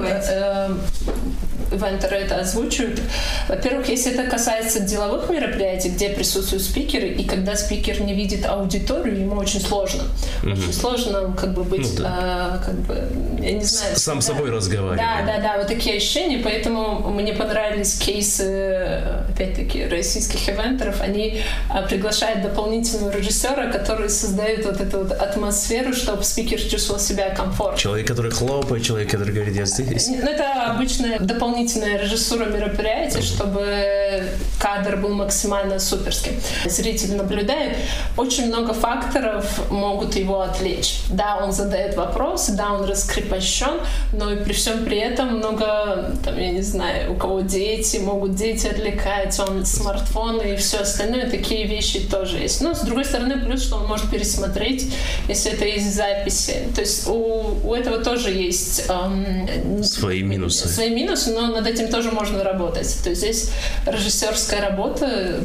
э, 1.71 1.75
вентеры 1.75 2.17
это 2.17 2.39
озвучивают. 2.39 3.01
Во-первых, 3.47 3.89
если 3.89 4.13
это 4.13 4.29
касается 4.29 4.79
деловых 4.79 5.29
мероприятий, 5.29 5.89
где 5.89 6.09
присутствуют 6.09 6.63
спикеры, 6.63 7.09
и 7.09 7.23
когда 7.25 7.55
спикер 7.55 8.01
не 8.01 8.13
видит 8.13 8.45
аудиторию, 8.45 9.19
ему 9.19 9.35
очень 9.35 9.61
сложно. 9.61 10.03
Угу. 10.43 10.51
Очень 10.51 10.73
сложно 10.73 11.35
как 11.39 11.53
бы 11.53 11.63
быть, 11.63 11.97
ну, 11.97 12.03
да. 12.03 12.59
э, 12.61 12.65
как 12.65 12.75
бы, 12.81 13.07
я 13.41 13.53
не 13.53 13.63
знаю. 13.63 13.95
Сам 13.97 14.19
да. 14.19 14.21
собой 14.21 14.51
разговаривать. 14.51 14.99
Да, 14.99 15.25
да, 15.25 15.41
да, 15.41 15.57
вот 15.57 15.67
такие 15.67 15.97
ощущения, 15.97 16.39
поэтому 16.43 17.09
мне 17.09 17.33
понравились 17.33 17.97
кейсы, 17.99 19.01
опять-таки, 19.29 19.85
российских 19.85 20.47
ивентеров. 20.49 21.01
Они 21.01 21.41
а, 21.69 21.81
приглашают 21.81 22.41
дополнительного 22.41 23.11
режиссера, 23.11 23.71
который 23.71 24.09
создает 24.09 24.65
вот 24.65 24.79
эту 24.81 24.99
вот 24.99 25.11
атмосферу, 25.11 25.93
чтобы 25.93 26.23
спикер 26.23 26.59
чувствовал 26.59 26.99
себя 26.99 27.29
комфортно. 27.29 27.77
Человек, 27.77 28.07
который 28.07 28.31
хлопает, 28.31 28.83
человек, 28.83 29.09
который 29.09 29.33
говорит, 29.33 29.55
я 29.55 29.65
здесь. 29.65 30.07
Ну, 30.07 30.29
это 30.29 30.71
обычная 30.71 31.19
дополнительная 31.55 31.97
режиссура 31.97 32.45
мероприятия, 32.45 33.21
чтобы 33.21 34.23
кадр 34.59 34.97
был 34.97 35.13
максимально 35.13 35.79
суперским. 35.79 36.33
Зритель 36.65 37.15
наблюдает. 37.15 37.77
Очень 38.17 38.47
много 38.47 38.73
факторов 38.73 39.71
могут 39.71 40.15
его 40.15 40.41
отвлечь. 40.41 40.99
Да, 41.09 41.37
он 41.41 41.51
задает 41.53 41.95
вопросы, 41.95 42.53
да, 42.53 42.73
он 42.73 42.85
раскрепощен, 42.85 43.79
но 44.11 44.31
и 44.33 44.43
при 44.43 44.53
всем 44.53 44.83
при 44.85 44.97
этом 44.97 45.37
много, 45.37 46.13
там, 46.25 46.37
я 46.37 46.51
не 46.51 46.61
знаю, 46.61 47.13
у 47.13 47.15
кого 47.15 47.41
дети, 47.41 47.97
могут 47.97 48.35
дети 48.35 48.67
отвлекать, 48.67 49.39
он 49.39 49.65
смартфоны 49.65 50.53
и 50.53 50.55
все 50.57 50.79
остальное, 50.79 51.29
такие 51.29 51.67
вещи 51.67 52.01
тоже 52.01 52.37
есть. 52.37 52.61
Но, 52.61 52.73
с 52.73 52.81
другой 52.81 53.05
стороны, 53.05 53.45
плюс, 53.45 53.63
что 53.63 53.77
он 53.77 53.87
может 53.87 54.09
пересмотреть, 54.09 54.91
если 55.29 55.53
это 55.53 55.65
есть 55.65 55.95
записи. 55.95 56.67
То 56.75 56.81
есть 56.81 57.07
у, 57.07 57.59
у 57.63 57.73
этого 57.73 58.03
тоже 58.03 58.31
есть 58.31 58.85
эм, 58.89 59.83
свои 59.83 60.21
минусы. 60.21 60.67
Свои 60.67 60.89
минусы, 60.89 61.31
но 61.31 61.44
над 61.47 61.67
этим 61.67 61.89
тоже 61.89 62.11
можно 62.11 62.43
работать. 62.43 62.97
То 63.03 63.09
есть 63.09 63.21
здесь 63.21 63.49
режиссерская 63.85 64.61
работа 64.61 65.39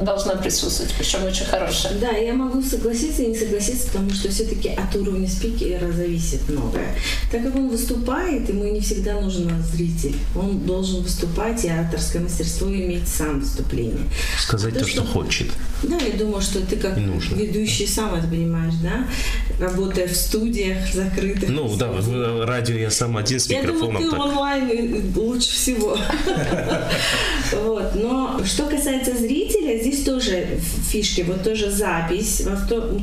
должна 0.00 0.34
присутствовать, 0.36 0.92
причем 0.98 1.24
очень 1.24 1.44
хорошая. 1.44 1.94
Да, 2.00 2.10
я 2.10 2.32
могу 2.32 2.62
согласиться 2.62 3.22
и 3.22 3.26
не 3.26 3.36
согласиться, 3.36 3.86
потому 3.88 4.10
что 4.10 4.28
все-таки 4.30 4.70
от 4.70 4.94
уровня 4.96 5.28
спикера 5.28 5.92
зависит 5.92 6.48
многое. 6.48 6.94
Так 7.30 7.42
как 7.42 7.54
он 7.54 7.68
выступает, 7.68 8.48
ему 8.48 8.64
не 8.64 8.80
всегда 8.80 9.20
нужен 9.20 9.50
зритель. 9.62 10.16
Он 10.34 10.60
должен 10.60 11.02
выступать 11.02 11.64
и 11.64 11.68
авторское 11.68 12.22
мастерство 12.22 12.68
иметь 12.68 13.08
сам 13.08 13.40
выступление. 13.40 14.08
Сказать 14.38 14.76
а 14.76 14.80
то, 14.80 14.86
что, 14.86 15.02
что 15.02 15.12
хочет. 15.12 15.48
Да, 15.82 15.96
я 15.96 16.12
думаю, 16.18 16.42
что 16.42 16.60
ты 16.60 16.76
как 16.76 16.96
нужно. 16.96 17.36
ведущий 17.36 17.86
сам 17.86 18.14
это 18.14 18.28
понимаешь, 18.28 18.74
да? 18.82 19.06
Работая 19.58 20.08
в 20.08 20.14
студиях 20.14 20.92
закрытых. 20.92 21.48
Ну 21.48 21.74
да, 21.76 21.88
в 21.88 22.46
радио 22.46 22.76
я 22.76 22.90
сам 22.90 23.16
один 23.16 23.40
с 23.40 23.48
микрофоном. 23.48 24.02
Я 24.02 24.10
думаю, 24.10 24.10
ты 24.10 24.10
так. 24.10 24.20
онлайн 24.20 25.12
лучше 25.16 25.50
всего. 25.50 25.96
Вот. 27.52 27.96
Но 27.96 28.40
что 28.44 28.66
касается 28.66 29.16
зрителя, 29.16 29.78
здесь 29.80 30.04
тоже 30.04 30.46
фишки, 30.88 31.22
вот 31.22 31.42
тоже 31.42 31.70
запись. 31.70 32.42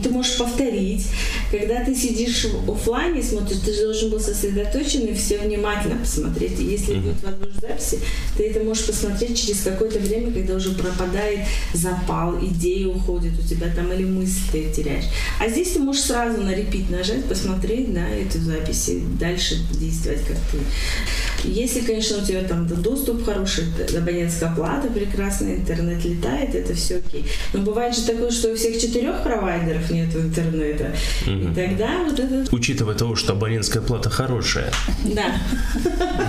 Ты 0.03 0.09
можешь 0.09 0.37
повторить. 0.37 1.05
Когда 1.51 1.83
ты 1.83 1.93
сидишь 1.95 2.45
в 2.45 2.71
офлайне, 2.71 3.21
смотришь, 3.23 3.59
ты 3.65 3.75
должен 3.83 4.09
был 4.09 4.19
сосредоточен 4.19 5.05
и 5.05 5.13
все 5.13 5.39
внимательно 5.39 5.97
посмотреть. 5.97 6.59
Если 6.59 6.95
будет 6.95 7.21
возможность 7.23 7.61
записи, 7.61 7.99
ты 8.37 8.49
это 8.49 8.61
можешь 8.61 8.85
посмотреть 8.85 9.39
через 9.39 9.61
какое-то 9.61 9.99
время, 9.99 10.31
когда 10.31 10.55
уже 10.55 10.71
пропадает 10.71 11.41
запал, 11.73 12.37
идея 12.67 12.87
уходит 12.87 13.33
у 13.39 13.47
тебя 13.47 13.67
там 13.73 13.91
или 13.93 14.03
мысль 14.03 14.41
ты 14.51 14.71
теряешь. 14.71 15.05
А 15.39 15.47
здесь 15.47 15.73
ты 15.73 15.79
можешь 15.79 16.03
сразу 16.03 16.41
на 16.41 16.53
репит 16.53 16.89
нажать, 16.89 17.25
посмотреть 17.25 17.93
на 17.93 18.09
эту 18.09 18.39
запись 18.39 18.89
и 18.89 19.03
дальше 19.19 19.55
действовать 19.71 20.21
как 20.25 20.37
ты 20.51 21.47
Если, 21.47 21.81
конечно, 21.81 22.17
у 22.17 22.25
тебя 22.25 22.43
там 22.43 22.67
доступ 22.67 23.25
хороший, 23.25 23.65
абонентская 23.95 24.53
плата, 24.53 24.89
прекрасный 24.89 25.57
интернет 25.57 26.03
летает, 26.03 26.55
это 26.55 26.73
все 26.73 26.97
окей. 26.97 27.25
Но 27.53 27.61
бывает 27.61 27.95
же 27.95 28.03
такое, 28.03 28.31
что 28.31 28.51
у 28.51 28.55
всех 28.55 28.79
четырех 28.79 29.23
провайдеров 29.23 29.89
нет 29.89 30.15
интернета. 30.15 30.91
Угу. 31.25 31.31
И 31.31 31.55
тогда 31.55 32.03
вот 32.03 32.19
это... 32.19 32.55
Учитывая 32.55 32.95
того, 32.95 33.15
что 33.15 33.33
абонентская 33.33 33.81
плата 33.81 34.09
хорошая. 34.09 34.71
Да. 35.03 35.35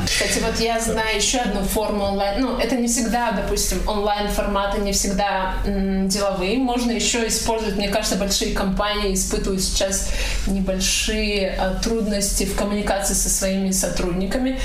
Кстати, 0.07 0.43
вот 0.45 0.61
я 0.61 0.81
знаю 0.81 1.17
еще 1.17 1.39
одну 1.39 1.63
форму 1.63 2.05
онлайн. 2.05 2.41
Ну, 2.41 2.59
это 2.59 2.77
не 2.77 2.87
всегда, 2.87 3.33
допустим, 3.33 3.79
онлайн-форматы 3.87 4.81
не 4.81 4.93
всегда 4.93 5.55
м, 5.67 6.09
деловые. 6.29 6.59
Можно 6.59 6.93
еще 6.93 7.27
использовать, 7.27 7.77
мне 7.77 7.89
кажется, 7.89 8.17
большие 8.17 8.55
компании 8.55 9.15
испытывают 9.15 9.63
сейчас 9.63 10.11
небольшие 10.47 11.51
а, 11.59 11.75
трудности 11.75 12.45
в 12.45 12.57
коммуникации 12.57 13.15
со 13.15 13.29
своими 13.29 13.71
сотрудниками. 13.71 14.59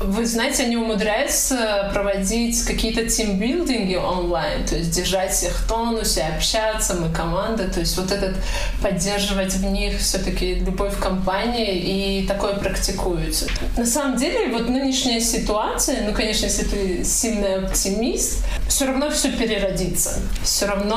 Угу. 0.00 0.10
Вы 0.12 0.26
знаете, 0.26 0.64
они 0.64 0.76
умудряются 0.76 1.90
проводить 1.92 2.62
какие-то 2.64 3.08
тимбилдинги 3.08 3.96
онлайн, 3.96 4.64
то 4.66 4.76
есть 4.76 4.90
держать 4.90 5.32
всех 5.32 5.52
в 5.52 5.68
тонусе, 5.68 6.22
общаться, 6.36 6.94
мы 6.94 7.12
команда, 7.12 7.68
то 7.68 7.80
есть 7.80 7.96
вот 7.96 8.10
этот 8.12 8.36
поддерживать 8.82 9.54
в 9.54 9.64
них 9.64 9.98
все-таки 9.98 10.56
любовь 10.56 10.96
к 10.96 11.02
компании, 11.02 12.20
и 12.22 12.26
такое 12.26 12.54
практикуется. 12.54 13.46
На 13.76 13.86
самом 13.86 14.16
деле, 14.16 14.48
вот 14.48 14.68
нынешняя 14.68 15.20
ситуация, 15.20 16.06
ну, 16.06 16.14
конечно, 16.14 16.46
если 16.46 16.64
ты 16.64 17.04
сильный 17.04 17.64
оптимист, 17.64 18.44
все 18.68 18.86
равно 18.86 19.10
все 19.10 19.30
переродится. 19.30 20.20
Все 20.42 20.66
равно 20.66 20.93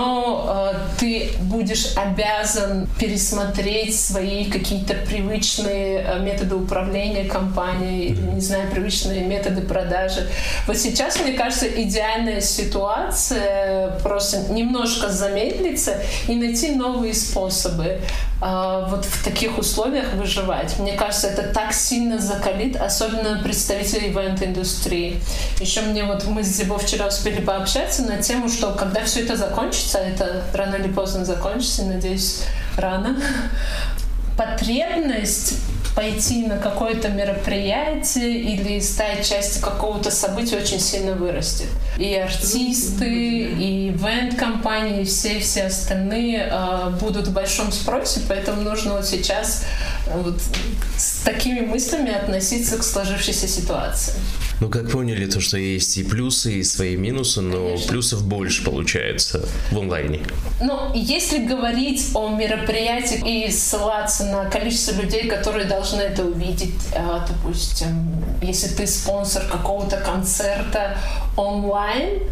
э, 0.48 0.74
ты 1.00 1.30
будешь 1.42 1.96
обязан 1.96 2.88
пересмотреть 3.00 4.00
свои 4.00 4.46
какие-то 4.46 4.94
привычные 4.94 6.00
э, 6.00 6.20
методы 6.20 6.56
управления 6.56 7.25
компанией, 7.25 8.18
не 8.34 8.42
знаю, 8.42 8.70
привычные 8.72 9.22
методы 9.22 9.62
продажи. 9.62 10.27
Вот 10.66 10.77
сейчас, 10.77 11.20
мне 11.20 11.34
кажется, 11.34 11.68
идеальная 11.68 12.42
ситуация 12.42 14.00
просто 14.04 14.51
немножко 14.51 15.10
замедлиться 15.10 16.01
и 16.27 16.36
найти 16.36 16.72
новые 16.72 17.13
способы 17.13 18.00
вот 18.39 19.06
в 19.06 19.24
таких 19.24 19.58
условиях 19.58 20.13
выживать. 20.13 20.77
Мне 20.79 20.94
кажется, 20.94 21.27
это 21.27 21.44
так 21.53 21.74
сильно 21.74 22.20
закалит, 22.20 22.75
особенно 22.75 23.41
представителей 23.41 24.10
ивент-индустрии. 24.10 25.20
Еще 25.60 25.82
мне 25.82 26.03
вот 26.03 26.25
мы 26.25 26.44
с 26.44 26.48
Зибо 26.48 26.77
вчера 26.77 27.08
успели 27.08 27.41
пообщаться 27.41 28.03
на 28.03 28.22
тему, 28.22 28.50
что 28.50 28.74
когда 28.74 29.03
все 29.03 29.24
это 29.24 29.36
закончится, 29.36 29.98
это 29.98 30.44
рано 30.53 30.75
или 30.75 30.88
поздно 30.88 31.25
закончится, 31.25 31.84
надеюсь, 31.86 32.44
рано, 32.77 33.17
потребность 34.38 35.56
пойти 35.98 36.46
на 36.46 36.60
какое-то 36.60 37.10
мероприятие 37.10 38.38
или 38.38 38.80
стать 38.80 39.27
частью 39.27 39.63
какого-то 39.63 40.12
события 40.12 40.58
очень 40.58 40.80
сильно 40.80 41.13
вырастет. 41.13 41.70
И 41.98 42.13
артисты, 42.13 43.10
и 43.10 43.89
ивент-компании, 43.89 45.01
и 45.01 45.06
все-все 45.06 45.63
остальные 45.63 46.50
э, 46.51 46.89
будут 47.01 47.30
в 47.30 47.34
большом 47.34 47.72
спросе, 47.72 48.22
поэтому 48.30 48.62
нужно 48.62 48.94
вот 48.94 49.08
сейчас 49.08 49.63
вот 50.13 50.39
с 50.96 51.24
такими 51.24 51.62
мыслями 51.62 52.13
относиться 52.13 52.77
к 52.77 52.84
сложившейся 52.84 53.48
ситуации. 53.48 54.13
Ну, 54.60 54.70
как 54.70 54.90
поняли, 54.92 55.28
то, 55.28 55.40
что 55.40 55.58
есть 55.58 55.98
и 55.98 56.04
плюсы, 56.04 56.54
и 56.54 56.64
свои 56.64 56.96
минусы, 56.96 57.42
но 57.42 57.64
Конечно. 57.64 57.88
плюсов 57.88 58.26
больше 58.26 58.64
получается 58.64 59.48
в 59.72 59.78
онлайне. 59.78 60.22
Ну, 60.60 60.92
если 60.96 61.46
говорить 61.46 62.10
о 62.16 62.30
мероприятиях 62.30 63.24
и 63.26 63.52
ссылаться 63.52 64.26
на 64.26 64.46
количество 64.50 65.00
людей, 65.00 65.28
которые 65.28 65.66
должны 65.66 66.02
это 66.02 66.24
увидеть, 66.24 66.74
а, 66.96 67.28
допустим, 67.28 68.24
если 68.42 68.70
ты 68.70 68.88
спонсор 68.88 69.44
какого-то 69.46 69.98
концерта 69.98 70.98
онлайн, 71.36 72.24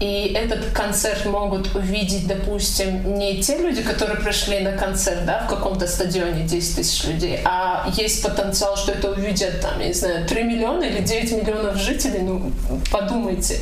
и 0.00 0.32
этот 0.34 0.70
концерт 0.72 1.26
могут 1.26 1.74
увидеть, 1.76 2.26
допустим, 2.26 3.18
не 3.18 3.42
те 3.42 3.58
люди, 3.58 3.82
которые 3.82 4.18
пришли 4.18 4.60
на 4.60 4.72
концерт, 4.72 5.26
да, 5.26 5.44
в 5.44 5.48
каком-то 5.48 5.86
стадионе 5.86 6.44
10 6.44 6.76
тысяч 6.76 7.04
людей, 7.04 7.40
а 7.44 7.86
есть 7.94 8.22
потенциал, 8.22 8.78
что 8.78 8.92
это 8.92 9.10
увидят 9.10 9.60
там, 9.60 9.78
я 9.78 9.88
не 9.88 9.92
знаю, 9.92 10.26
3 10.26 10.42
миллиона 10.44 10.84
или 10.84 11.00
9 11.02 11.32
миллионов 11.32 11.76
жителей, 11.76 12.20
ну, 12.20 12.50
подумайте 12.90 13.58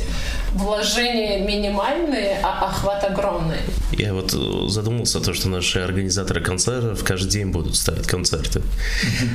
вложения 0.53 1.39
минимальные, 1.39 2.39
а 2.43 2.65
охват 2.65 3.03
огромный. 3.03 3.57
Я 3.91 4.13
вот 4.13 4.33
э, 4.33 4.69
задумался, 4.69 5.19
то, 5.19 5.33
что 5.33 5.49
наши 5.49 5.79
организаторы 5.79 6.41
концертов 6.41 7.03
каждый 7.03 7.29
день 7.29 7.47
будут 7.47 7.75
ставить 7.75 8.07
концерты. 8.07 8.61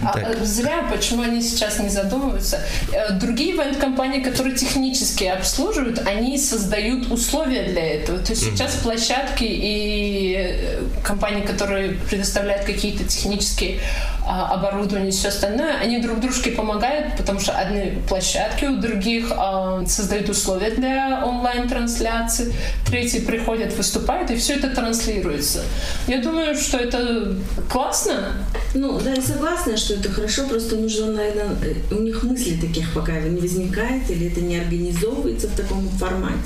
А, 0.02 0.18
э, 0.18 0.44
зря, 0.44 0.88
почему 0.90 1.22
они 1.22 1.42
сейчас 1.42 1.78
не 1.78 1.88
задумываются. 1.88 2.60
Э, 2.92 3.12
другие 3.12 3.54
ивент-компании, 3.54 4.22
которые 4.22 4.56
технически 4.56 5.24
обслуживают, 5.24 6.06
они 6.06 6.38
создают 6.38 7.10
условия 7.10 7.64
для 7.64 7.94
этого. 7.94 8.18
То 8.18 8.32
есть 8.32 8.44
сейчас 8.44 8.74
площадки 8.76 9.44
и 9.44 10.78
компании, 11.02 11.42
которые 11.42 11.92
предоставляют 12.08 12.64
какие-то 12.64 13.04
технические 13.04 13.80
оборудование 14.26 15.08
и 15.08 15.12
все 15.12 15.28
остальное, 15.28 15.76
они 15.78 16.00
друг 16.00 16.20
дружке 16.20 16.50
помогают, 16.50 17.16
потому 17.16 17.40
что 17.40 17.52
одни 17.52 17.98
площадки 18.08 18.64
у 18.64 18.76
других 18.76 19.26
а, 19.30 19.84
создают 19.86 20.28
условия 20.28 20.70
для 20.70 21.24
онлайн-трансляции, 21.24 22.54
третьи 22.86 23.20
приходят, 23.20 23.76
выступают, 23.76 24.30
и 24.30 24.36
все 24.36 24.54
это 24.54 24.70
транслируется. 24.70 25.62
Я 26.06 26.22
думаю, 26.22 26.56
что 26.56 26.78
это 26.78 27.36
классно. 27.70 28.32
Ну, 28.74 28.98
да, 28.98 29.12
я 29.14 29.22
согласна, 29.22 29.76
что 29.76 29.94
это 29.94 30.10
хорошо, 30.10 30.46
просто 30.48 30.76
нужно, 30.76 31.12
наверное, 31.12 31.56
у 31.90 31.96
них 31.96 32.22
мысли 32.22 32.56
таких 32.56 32.92
пока 32.92 33.20
не 33.20 33.40
возникает, 33.40 34.10
или 34.10 34.30
это 34.30 34.40
не 34.40 34.56
организовывается 34.56 35.48
в 35.48 35.56
таком 35.56 35.88
формате. 35.90 36.38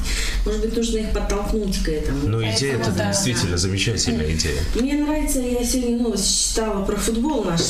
Может 0.45 0.61
быть, 0.63 0.77
нужно 0.77 0.99
их 0.99 1.11
подтолкнуть 1.13 1.83
к 1.83 1.89
этому. 1.89 2.29
Ну, 2.29 2.43
идея 2.43 2.77
это 2.77 2.91
да, 2.91 3.07
действительно 3.07 3.53
да. 3.53 3.59
замечательная 3.59 4.31
идея. 4.33 4.59
Мне 4.75 4.95
нравится, 4.95 5.41
я 5.41 5.65
сегодня 5.65 5.99
новость 5.99 6.49
читала 6.49 6.85
про 6.85 6.97
футбол 6.97 7.45
наш 7.45 7.68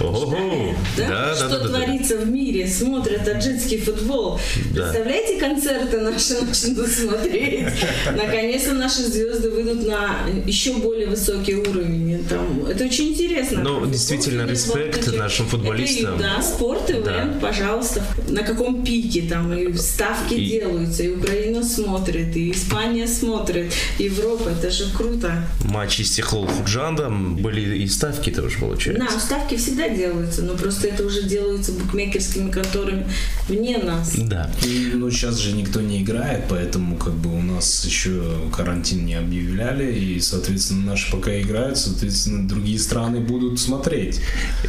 Ого, 0.00 0.74
да? 0.96 1.08
Да, 1.08 1.34
что 1.34 1.48
да, 1.48 1.68
творится 1.68 2.16
да. 2.16 2.24
в 2.24 2.28
мире, 2.30 2.66
смотрят 2.66 3.24
таджикский 3.24 3.78
футбол. 3.78 4.40
Да. 4.74 4.82
Представляете, 4.82 5.38
концерты 5.38 6.00
наши 6.00 6.34
начнут 6.40 6.88
смотреть. 6.88 7.68
Наконец-то 8.06 8.74
наши 8.74 9.02
звезды 9.02 9.50
выйдут 9.50 9.86
на 9.86 10.20
еще 10.46 10.74
более 10.74 11.08
высокий 11.08 11.56
уровень. 11.56 12.24
Там, 12.28 12.66
это 12.66 12.84
очень 12.84 13.08
интересно. 13.08 13.62
Ну, 13.62 13.86
действительно, 13.86 14.46
респект 14.46 15.12
нашим 15.12 15.46
футболистам. 15.46 16.14
Это, 16.14 16.22
да, 16.22 16.42
спорт, 16.42 16.90
ивент, 16.90 17.04
да. 17.04 17.38
пожалуйста. 17.40 18.02
На 18.28 18.42
каком 18.42 18.84
пике 18.84 19.22
там 19.22 19.52
и 19.52 19.72
ставки 19.76 20.34
и... 20.34 20.50
делаются, 20.50 21.02
и 21.02 21.08
Украина 21.08 21.62
смотрит, 21.62 22.36
и 22.36 22.52
Испания 22.52 23.06
смотрит, 23.06 23.72
Европа, 23.98 24.50
это 24.50 24.70
же 24.70 24.84
круто. 24.96 25.44
Матчи 25.64 26.02
с 26.02 26.20
Фукжандом 26.20 27.36
были 27.36 27.78
и 27.78 27.88
ставки 27.88 28.30
тоже, 28.30 28.58
получается. 28.58 29.04
Да, 29.04 29.20
ставки 29.40 29.56
всегда 29.56 29.88
делаются, 29.88 30.42
но 30.42 30.54
просто 30.54 30.88
это 30.88 31.04
уже 31.04 31.22
делаются 31.22 31.72
букмекерскими 31.72 32.50
конторами 32.50 33.06
вне 33.48 33.78
нас. 33.78 34.14
Да. 34.16 34.50
И, 34.64 34.92
ну, 34.94 35.10
сейчас 35.10 35.38
же 35.38 35.52
никто 35.52 35.80
не 35.80 36.02
играет, 36.02 36.44
поэтому 36.48 36.96
как 36.96 37.14
бы 37.14 37.36
у 37.36 37.42
нас 37.42 37.84
еще 37.84 38.22
карантин 38.54 39.06
не 39.06 39.14
объявляли, 39.14 39.92
и, 39.92 40.20
соответственно, 40.20 40.86
наши 40.86 41.10
пока 41.10 41.40
играют, 41.40 41.78
соответственно, 41.78 42.48
другие 42.48 42.78
страны 42.78 43.20
будут 43.20 43.58
смотреть. 43.60 44.20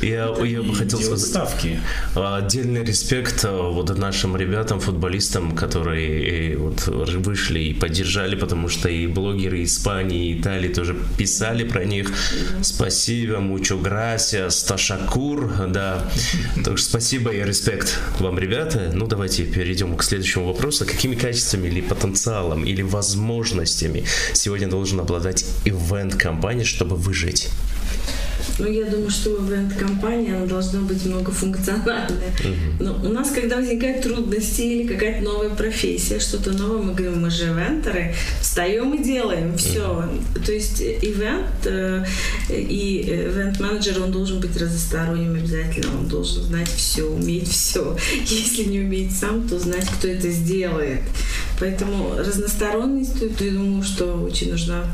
Я, 0.02 0.34
я 0.44 0.62
бы 0.62 0.76
хотел 0.76 1.00
сказать 1.00 1.28
ставки. 1.28 1.80
Отдельный 2.16 2.84
респект 2.84 3.44
а, 3.46 3.72
вот 3.72 3.96
нашим 3.98 4.38
ребятам, 4.38 4.80
футболистам, 4.80 5.56
которые 5.56 6.58
вот 6.58 6.88
вышли 6.88 7.60
и 7.60 7.74
поддержали, 7.74 8.36
потому 8.36 8.70
что 8.70 8.90
и 8.90 9.08
блогеры 9.08 9.64
Испании, 9.64 10.30
и 10.30 10.40
Италии 10.40 10.70
тоже 10.70 10.96
писали 11.18 11.64
про 11.64 11.86
них. 11.86 12.12
Спасибо, 12.62 13.38
mucho 13.38 13.82
gracias, 13.82 14.61
Ташакур, 14.64 15.52
да. 15.68 16.06
Так 16.64 16.78
что 16.78 16.90
спасибо 16.90 17.32
и 17.32 17.44
респект 17.44 18.00
вам, 18.20 18.40
ребята. 18.40 18.92
Ну, 18.94 19.08
давайте 19.08 19.44
перейдем 19.46 19.96
к 19.96 20.04
следующему 20.04 20.46
вопросу. 20.46 20.86
Какими 20.86 21.16
качествами 21.16 21.68
или 21.68 21.82
потенциалом, 21.82 22.66
или 22.66 22.82
возможностями 22.82 24.06
сегодня 24.34 24.68
должен 24.68 25.00
обладать 25.00 25.46
ивент-компания, 25.66 26.64
чтобы 26.64 26.96
выжить? 26.96 27.50
Ну, 28.60 28.68
я 28.68 28.86
думаю, 28.86 29.10
что 29.10 29.38
ивент-компания, 29.38 30.36
она 30.36 30.46
должна 30.46 30.82
быть 30.82 31.06
многофункциональная. 31.06 32.34
Uh-huh. 32.44 32.56
Но 32.80 33.10
у 33.10 33.12
нас, 33.12 33.32
когда 33.32 33.58
возникают 33.58 34.02
трудности 34.02 34.62
или 34.62 34.88
какая-то 34.88 35.24
новая 35.24 35.50
профессия, 35.50 36.20
что-то 36.20 36.52
новое, 36.52 36.82
мы 36.82 36.94
говорим, 36.94 37.22
мы 37.22 37.30
же 37.30 37.46
ивентеры, 37.46 38.14
встаем 38.42 38.94
и 38.94 39.04
делаем, 39.04 39.58
все. 39.58 39.80
Uh-huh. 39.80 40.46
То 40.46 40.52
есть 40.52 40.82
ивент 40.82 41.66
э, 41.66 42.04
и 42.50 43.02
ивент-менеджер, 43.02 44.02
он 44.04 44.12
должен 44.12 44.40
быть 44.40 44.56
разносторонним 44.58 45.36
обязательно, 45.36 45.98
он 46.00 46.08
должен 46.08 46.44
знать 46.44 46.70
все, 46.70 47.04
уметь 47.04 47.50
все. 47.50 47.98
Если 48.26 48.64
не 48.64 48.80
уметь 48.80 49.16
сам, 49.16 49.48
то 49.48 49.60
знать, 49.60 49.88
кто 49.98 50.08
это 50.08 50.30
сделает. 50.30 51.02
Поэтому 51.60 52.16
разносторонность, 52.18 53.22
я 53.22 53.52
думаю, 53.52 53.84
что 53.84 54.16
очень 54.24 54.52
нужна 54.52 54.86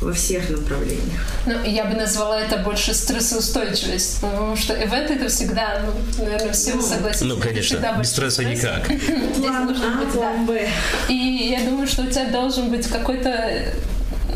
во 0.00 0.12
всех 0.12 0.48
направлениях. 0.48 1.20
Ну, 1.46 1.62
я 1.64 1.84
бы 1.84 1.94
назвала 1.94 2.40
это 2.40 2.58
больше 2.58 2.94
стрессоустойчивость, 2.94 4.20
потому 4.20 4.56
что 4.56 4.74
ивент 4.74 5.10
это 5.10 5.28
всегда, 5.28 5.82
ну, 5.84 6.24
наверное, 6.24 6.52
все 6.52 6.74
ну, 6.74 6.82
согласитесь. 6.82 7.26
Ну, 7.26 7.36
конечно, 7.38 7.96
без 7.98 8.10
стресса 8.10 8.42
стресс. 8.42 8.58
никак. 8.58 8.86
План 9.36 9.76
А, 9.82 10.12
план 10.12 10.46
Б. 10.46 10.68
И 11.08 11.14
я 11.14 11.64
думаю, 11.68 11.86
что 11.86 12.02
у 12.02 12.06
тебя 12.06 12.30
должен 12.30 12.70
быть 12.70 12.86
какой-то 12.86 13.72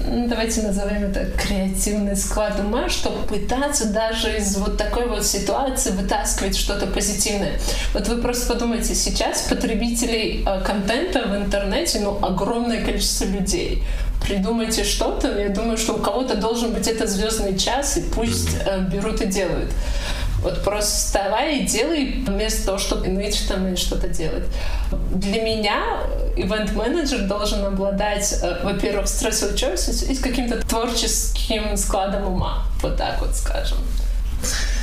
ну, 0.06 0.28
давайте 0.28 0.62
назовем 0.62 1.04
это 1.04 1.26
креативный 1.38 2.16
склад 2.16 2.60
ума, 2.60 2.88
чтобы 2.88 3.26
пытаться 3.26 3.88
даже 3.88 4.36
из 4.36 4.56
вот 4.56 4.76
такой 4.76 5.08
вот 5.08 5.24
ситуации 5.24 5.90
вытаскивать 5.90 6.56
что-то 6.56 6.86
позитивное. 6.86 7.58
Вот 7.92 8.06
вы 8.08 8.20
просто 8.20 8.52
подумайте, 8.52 8.94
сейчас 8.94 9.42
потребителей 9.42 10.44
э, 10.46 10.60
контента 10.60 11.26
в 11.26 11.36
интернете, 11.36 12.00
ну, 12.00 12.18
огромное 12.22 12.84
количество 12.84 13.24
людей. 13.24 13.82
Придумайте 14.24 14.84
что-то, 14.84 15.38
я 15.38 15.50
думаю, 15.50 15.76
что 15.76 15.94
у 15.94 15.98
кого-то 15.98 16.36
должен 16.36 16.72
быть 16.72 16.88
это 16.88 17.06
звездный 17.06 17.58
час, 17.58 17.98
и 17.98 18.00
пусть 18.00 18.56
э, 18.64 18.80
берут 18.80 19.20
и 19.20 19.26
делают. 19.26 19.70
Вот 20.40 20.64
просто 20.64 20.92
вставай 20.92 21.58
и 21.58 21.66
делай, 21.66 22.24
вместо 22.26 22.66
того, 22.66 22.78
чтобы 22.78 23.08
ныть 23.08 23.46
там 23.48 23.66
или 23.66 23.76
что-то 23.76 24.08
делать. 24.08 24.44
Для 25.14 25.42
меня 25.42 25.82
ивент-менеджер 26.36 27.28
должен 27.28 27.64
обладать, 27.64 28.38
э, 28.42 28.60
во-первых, 28.62 29.08
стрессоустойчивостью 29.08 30.10
и 30.10 30.16
каким-то 30.16 30.60
творческим 30.66 31.76
складом 31.76 32.26
ума, 32.26 32.64
вот 32.80 32.96
так 32.96 33.20
вот 33.20 33.34
скажем. 33.34 33.78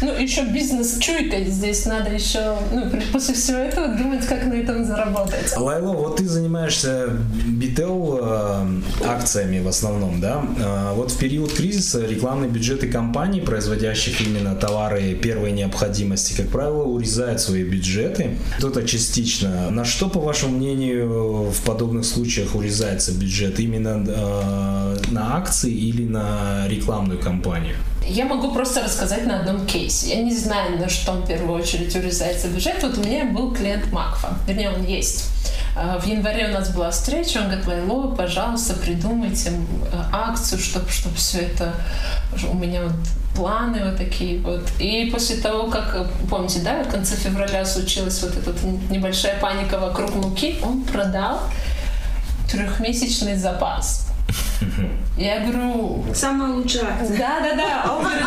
Ну, 0.01 0.13
еще 0.17 0.45
бизнес-чуйка 0.45 1.43
здесь 1.45 1.85
надо 1.85 2.11
еще, 2.11 2.57
ну, 2.71 2.89
после 3.11 3.35
всего 3.35 3.59
этого 3.59 3.87
думать, 3.89 4.25
как 4.25 4.45
на 4.45 4.53
этом 4.53 4.83
заработать. 4.83 5.55
Лайло, 5.55 5.93
вот 5.93 6.17
ты 6.17 6.27
занимаешься 6.27 7.09
бител 7.45 8.19
э, 8.19 8.81
акциями 9.05 9.59
в 9.59 9.67
основном, 9.67 10.19
да? 10.19 10.43
Э, 10.59 10.93
вот 10.95 11.11
в 11.11 11.19
период 11.19 11.53
кризиса 11.53 12.03
рекламные 12.03 12.49
бюджеты 12.49 12.87
компаний, 12.87 13.41
производящих 13.41 14.21
именно 14.21 14.55
товары 14.55 15.13
первой 15.13 15.51
необходимости, 15.51 16.33
как 16.35 16.47
правило, 16.47 16.83
урезают 16.83 17.39
свои 17.39 17.63
бюджеты. 17.63 18.37
Кто-то 18.57 18.87
частично. 18.87 19.69
На 19.69 19.85
что, 19.85 20.09
по 20.09 20.19
вашему 20.19 20.57
мнению, 20.57 21.51
в 21.51 21.61
подобных 21.63 22.05
случаях 22.05 22.55
урезается 22.55 23.11
бюджет? 23.11 23.59
Именно 23.59 24.03
э, 24.07 24.97
на 25.11 25.37
акции 25.37 25.71
или 25.71 26.07
на 26.07 26.67
рекламную 26.67 27.19
кампанию? 27.19 27.75
Я 28.07 28.25
могу 28.25 28.51
просто 28.51 28.83
рассказать 28.83 29.25
на 29.27 29.39
одном 29.39 29.65
кейсе. 29.65 29.90
Я 30.03 30.21
не 30.21 30.35
знаю, 30.35 30.77
на 30.79 30.89
что 30.89 31.13
в 31.13 31.27
первую 31.27 31.61
очередь 31.61 31.95
урезается 31.95 32.47
бюджет. 32.47 32.81
Вот 32.81 32.97
у 32.97 33.01
меня 33.01 33.25
был 33.25 33.53
клиент 33.53 33.91
Макфа, 33.91 34.37
вернее, 34.47 34.71
он 34.71 34.83
есть. 34.83 35.25
А, 35.75 35.99
в 35.99 36.05
январе 36.05 36.49
у 36.49 36.51
нас 36.51 36.69
была 36.69 36.91
встреча, 36.91 37.37
он 37.37 37.45
говорит, 37.45 37.67
Лайло, 37.67 38.15
пожалуйста, 38.15 38.73
придумайте 38.73 39.51
акцию, 40.11 40.59
чтобы, 40.59 40.89
чтобы 40.89 41.15
все 41.15 41.39
это... 41.39 41.73
У 42.51 42.55
меня 42.55 42.83
вот 42.83 42.93
планы 43.35 43.83
вот 43.85 43.97
такие 43.97 44.39
вот. 44.41 44.67
И 44.79 45.09
после 45.11 45.37
того, 45.37 45.69
как, 45.69 46.07
помните, 46.29 46.59
да, 46.63 46.83
в 46.83 46.89
конце 46.89 47.15
февраля 47.15 47.65
случилась 47.65 48.21
вот 48.21 48.35
эта 48.35 48.53
небольшая 48.89 49.39
паника 49.39 49.77
вокруг 49.77 50.13
муки, 50.15 50.59
он 50.61 50.83
продал 50.83 51.39
трехмесячный 52.49 53.35
запас. 53.35 54.10
Я 55.17 55.41
говорю... 55.41 56.03
Самая 56.13 56.53
лучшая 56.53 56.85
акция. 56.85 57.17
Да, 57.17 57.39
да, 57.39 57.55
да. 57.55 57.93
Он 57.93 58.03
говорит, 58.03 58.25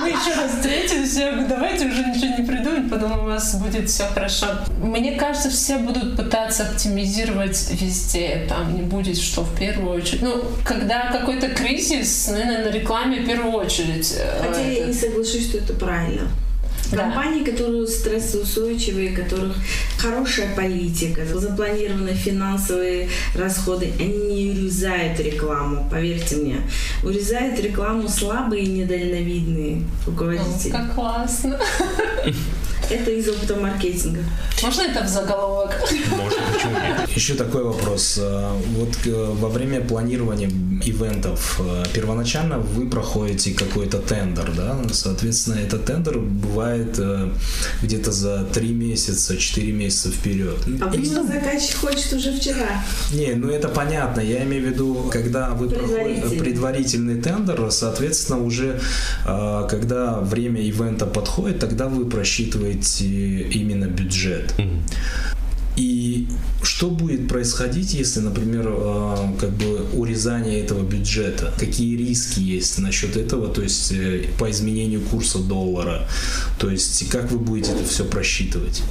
мы 0.00 0.08
еще 0.08 0.40
раз 0.40 0.52
встретились. 0.52 1.16
Я 1.16 1.32
говорю, 1.32 1.48
давайте 1.48 1.86
уже 1.86 2.04
ничего 2.04 2.36
не 2.38 2.46
придумать, 2.46 2.90
потом 2.90 3.20
у 3.20 3.24
вас 3.24 3.54
будет 3.56 3.88
все 3.88 4.04
хорошо. 4.06 4.46
Мне 4.82 5.12
кажется, 5.12 5.50
все 5.50 5.78
будут 5.78 6.16
пытаться 6.16 6.64
оптимизировать 6.64 7.68
везде. 7.72 8.46
Там 8.48 8.74
не 8.74 8.82
будет, 8.82 9.18
что 9.18 9.42
в 9.42 9.58
первую 9.58 9.98
очередь. 9.98 10.22
Ну, 10.22 10.44
когда 10.64 11.10
какой-то 11.10 11.48
кризис, 11.48 12.28
наверное, 12.28 12.64
на 12.64 12.68
рекламе 12.68 13.20
в 13.20 13.26
первую 13.26 13.52
очередь. 13.52 14.14
Э, 14.18 14.40
Хотя 14.40 14.60
это... 14.60 14.70
я 14.70 14.86
не 14.86 14.92
соглашусь, 14.92 15.48
что 15.48 15.58
это 15.58 15.72
правильно. 15.74 16.28
Компании, 16.96 17.44
которые 17.44 17.86
стрессоустойчивые, 17.86 19.12
у 19.12 19.16
которых 19.16 19.56
хорошая 19.98 20.54
политика, 20.54 21.24
запланированы 21.24 22.14
финансовые 22.14 23.08
расходы, 23.34 23.92
они 23.98 24.34
не 24.34 24.50
урезают 24.50 25.20
рекламу, 25.20 25.88
поверьте 25.90 26.36
мне. 26.36 26.56
Урезают 27.02 27.58
рекламу 27.60 28.08
слабые 28.08 28.64
и 28.64 28.68
недальновидные 28.68 29.82
руководители. 30.06 30.70
О, 30.70 30.72
как 30.72 30.94
классно. 30.94 31.58
Это 32.90 33.10
из 33.10 33.28
опыта 33.28 33.56
маркетинга. 33.56 34.20
Можно 34.62 34.82
это 34.82 35.04
в 35.04 35.08
заголовок? 35.08 35.80
Можно, 36.10 36.38
почему 36.52 36.72
нет? 36.72 37.08
Еще 37.16 37.34
такой 37.34 37.64
вопрос. 37.64 38.18
Э, 38.20 38.50
вот 38.76 38.94
э, 39.06 39.32
во 39.40 39.48
время 39.48 39.80
планирования 39.80 40.48
ивентов 40.84 41.60
э, 41.60 41.84
первоначально 41.94 42.58
вы 42.58 42.88
проходите 42.88 43.52
какой-то 43.52 43.98
тендер, 43.98 44.52
да? 44.56 44.76
Соответственно, 44.92 45.60
этот 45.60 45.86
тендер 45.86 46.18
бывает 46.18 46.98
где-то 47.82 48.12
за 48.12 48.44
3 48.44 48.68
месяца, 48.68 49.36
4 49.36 49.72
месяца 49.72 50.10
вперед. 50.10 50.58
Обычно 50.80 51.24
заказчик 51.24 51.76
хочет 51.76 52.12
уже 52.12 52.32
вчера. 52.32 52.84
Не, 53.12 53.34
ну 53.34 53.48
это 53.48 53.68
понятно. 53.68 54.20
Я 54.20 54.42
имею 54.44 54.62
в 54.62 54.66
виду, 54.66 55.10
когда 55.10 55.50
вы 55.50 55.68
проходите 55.68 56.36
предварительный 56.38 57.20
тендер, 57.20 57.70
соответственно, 57.70 58.42
уже 58.42 58.80
когда 59.24 60.20
время 60.20 60.60
ивента 60.60 61.06
подходит, 61.06 61.58
тогда 61.58 61.88
вы 61.88 62.06
просчитываете 62.06 62.73
планируете 62.74 63.48
именно 63.58 63.86
бюджет. 63.86 64.54
И 65.76 66.28
что 66.62 66.88
будет 66.88 67.28
происходить, 67.28 67.94
если, 67.94 68.20
например, 68.20 68.68
э, 68.68 69.16
как 69.40 69.50
бы 69.50 69.84
урезание 69.92 70.60
этого 70.60 70.84
бюджета? 70.84 71.52
Какие 71.58 71.96
риски 71.96 72.38
есть 72.38 72.78
насчет 72.78 73.16
этого, 73.16 73.48
то 73.48 73.60
есть 73.60 73.90
э, 73.90 74.28
по 74.38 74.48
изменению 74.52 75.00
курса 75.00 75.38
доллара? 75.38 76.08
То 76.60 76.70
есть 76.70 77.08
как 77.08 77.32
вы 77.32 77.38
будете 77.38 77.72
это 77.72 77.84
все 77.84 78.04
просчитывать? 78.04 78.84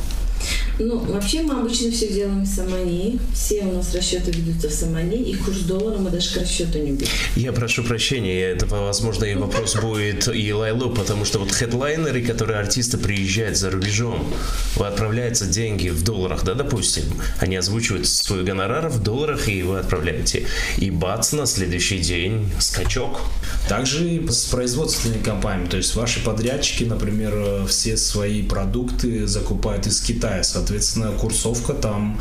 Ну, 0.79 0.97
вообще 0.97 1.43
мы 1.43 1.59
обычно 1.59 1.91
все 1.91 2.07
делаем 2.07 2.43
в 2.43 2.47
Самани. 2.47 3.19
Все 3.33 3.63
у 3.63 3.73
нас 3.73 3.93
расчеты 3.93 4.31
ведутся 4.31 4.69
в 4.69 4.73
Самани, 4.73 5.21
и 5.21 5.35
курс 5.35 5.59
доллара 5.59 5.97
мы 5.99 6.09
даже 6.09 6.33
к 6.33 6.41
расчету 6.41 6.79
не 6.79 6.91
берем. 6.91 7.11
Я 7.35 7.53
прошу 7.53 7.83
прощения, 7.83 8.41
это, 8.41 8.65
возможно, 8.65 9.25
и 9.25 9.35
вопрос 9.35 9.75
будет 9.81 10.27
и 10.27 10.53
Лайлу, 10.53 10.89
потому 10.89 11.25
что 11.25 11.39
вот 11.39 11.51
хедлайнеры, 11.51 12.23
которые 12.23 12.59
артисты 12.59 12.97
приезжают 12.97 13.57
за 13.57 13.69
рубежом, 13.69 14.33
вы 14.75 14.87
отправляете 14.87 15.45
деньги 15.45 15.89
в 15.89 16.03
долларах, 16.03 16.43
да, 16.43 16.55
допустим, 16.55 17.03
они 17.39 17.55
озвучивают 17.55 18.07
свой 18.07 18.43
гонорар 18.43 18.89
в 18.89 19.01
долларах, 19.01 19.47
и 19.47 19.61
вы 19.63 19.79
отправляете. 19.79 20.47
И 20.77 20.89
бац, 20.89 21.33
на 21.33 21.45
следующий 21.45 21.99
день 21.99 22.49
скачок. 22.59 23.21
Также 23.69 24.09
и 24.09 24.27
с 24.27 24.45
производственными 24.45 25.21
компаниями, 25.21 25.69
то 25.69 25.77
есть 25.77 25.95
ваши 25.95 26.23
подрядчики, 26.23 26.83
например, 26.83 27.65
все 27.67 27.95
свои 27.97 28.41
продукты 28.41 29.27
закупают 29.27 29.87
из 29.87 30.01
Китая, 30.01 30.32
соответственно, 30.41 31.11
курсовка 31.11 31.73
там 31.73 32.19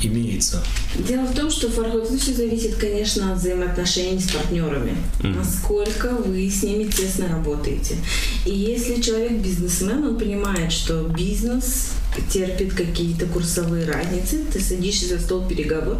имеется. 0.00 0.62
Дело 0.96 1.24
в 1.26 1.34
том, 1.34 1.50
что 1.50 1.70
Фархот 1.70 2.08
все 2.08 2.32
зависит, 2.32 2.76
конечно, 2.76 3.32
от 3.32 3.38
взаимоотношений 3.38 4.18
с 4.18 4.30
партнерами. 4.30 4.96
Mm-hmm. 5.20 5.36
Насколько 5.36 6.10
вы 6.10 6.50
с 6.50 6.62
ними 6.62 6.84
тесно 6.84 7.28
работаете. 7.28 7.96
И 8.44 8.50
если 8.50 9.00
человек 9.00 9.32
бизнесмен, 9.32 10.04
он 10.04 10.18
понимает, 10.18 10.72
что 10.72 11.04
бизнес 11.04 11.90
терпит 12.22 12.74
какие-то 12.74 13.26
курсовые 13.26 13.86
разницы, 13.86 14.44
ты 14.52 14.60
садишься 14.60 15.08
за 15.08 15.18
стол 15.20 15.46
переговоров 15.46 15.98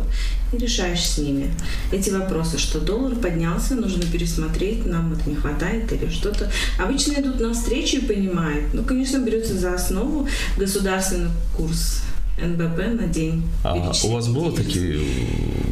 и 0.52 0.58
решаешь 0.58 1.04
с 1.04 1.18
ними 1.18 1.50
эти 1.92 2.10
вопросы, 2.10 2.58
что 2.58 2.80
доллар 2.80 3.16
поднялся, 3.16 3.74
нужно 3.74 4.04
пересмотреть, 4.04 4.86
нам 4.86 5.12
это 5.12 5.28
не 5.28 5.36
хватает 5.36 5.92
или 5.92 6.08
что-то. 6.10 6.50
Обычно 6.78 7.14
идут 7.14 7.40
на 7.40 7.54
встречу 7.54 7.98
и 7.98 8.06
понимают. 8.06 8.72
Ну, 8.72 8.84
конечно, 8.84 9.18
берется 9.18 9.54
за 9.58 9.74
основу 9.74 10.28
государственный 10.56 11.30
курс 11.56 12.02
НБП 12.38 12.78
на 13.00 13.06
день. 13.06 13.42
А 13.62 13.74
у 13.74 14.08
вас 14.10 14.28
было 14.28 14.52
такие 14.52 14.98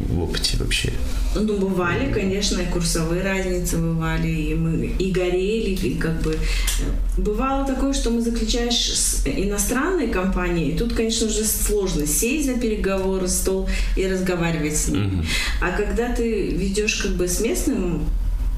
в 0.09 0.23
опыте 0.23 0.57
вообще? 0.57 0.93
Ну, 1.35 1.57
бывали, 1.57 2.13
конечно, 2.13 2.61
и 2.61 2.65
курсовые 2.65 3.23
разницы 3.23 3.77
бывали, 3.77 4.29
и 4.29 4.53
мы 4.53 4.85
и 4.85 5.11
горели, 5.11 5.71
и 5.71 5.95
как 5.95 6.21
бы... 6.21 6.33
Э, 6.33 7.17
бывало 7.21 7.65
такое, 7.65 7.93
что 7.93 8.11
мы 8.11 8.21
заключаешь 8.21 8.75
с 8.75 9.23
иностранной 9.25 10.07
компанией, 10.09 10.71
и 10.71 10.77
тут, 10.77 10.93
конечно, 10.93 11.27
уже 11.27 11.43
сложно 11.43 12.05
сесть 12.05 12.45
за 12.45 12.53
переговоры, 12.53 13.27
стол 13.27 13.67
и 13.97 14.07
разговаривать 14.07 14.77
с 14.77 14.87
ними. 14.89 15.19
Угу. 15.19 15.25
А 15.61 15.71
когда 15.71 16.13
ты 16.13 16.49
ведешь 16.49 16.95
как 16.97 17.13
бы 17.13 17.27
с 17.27 17.41
местным 17.41 18.03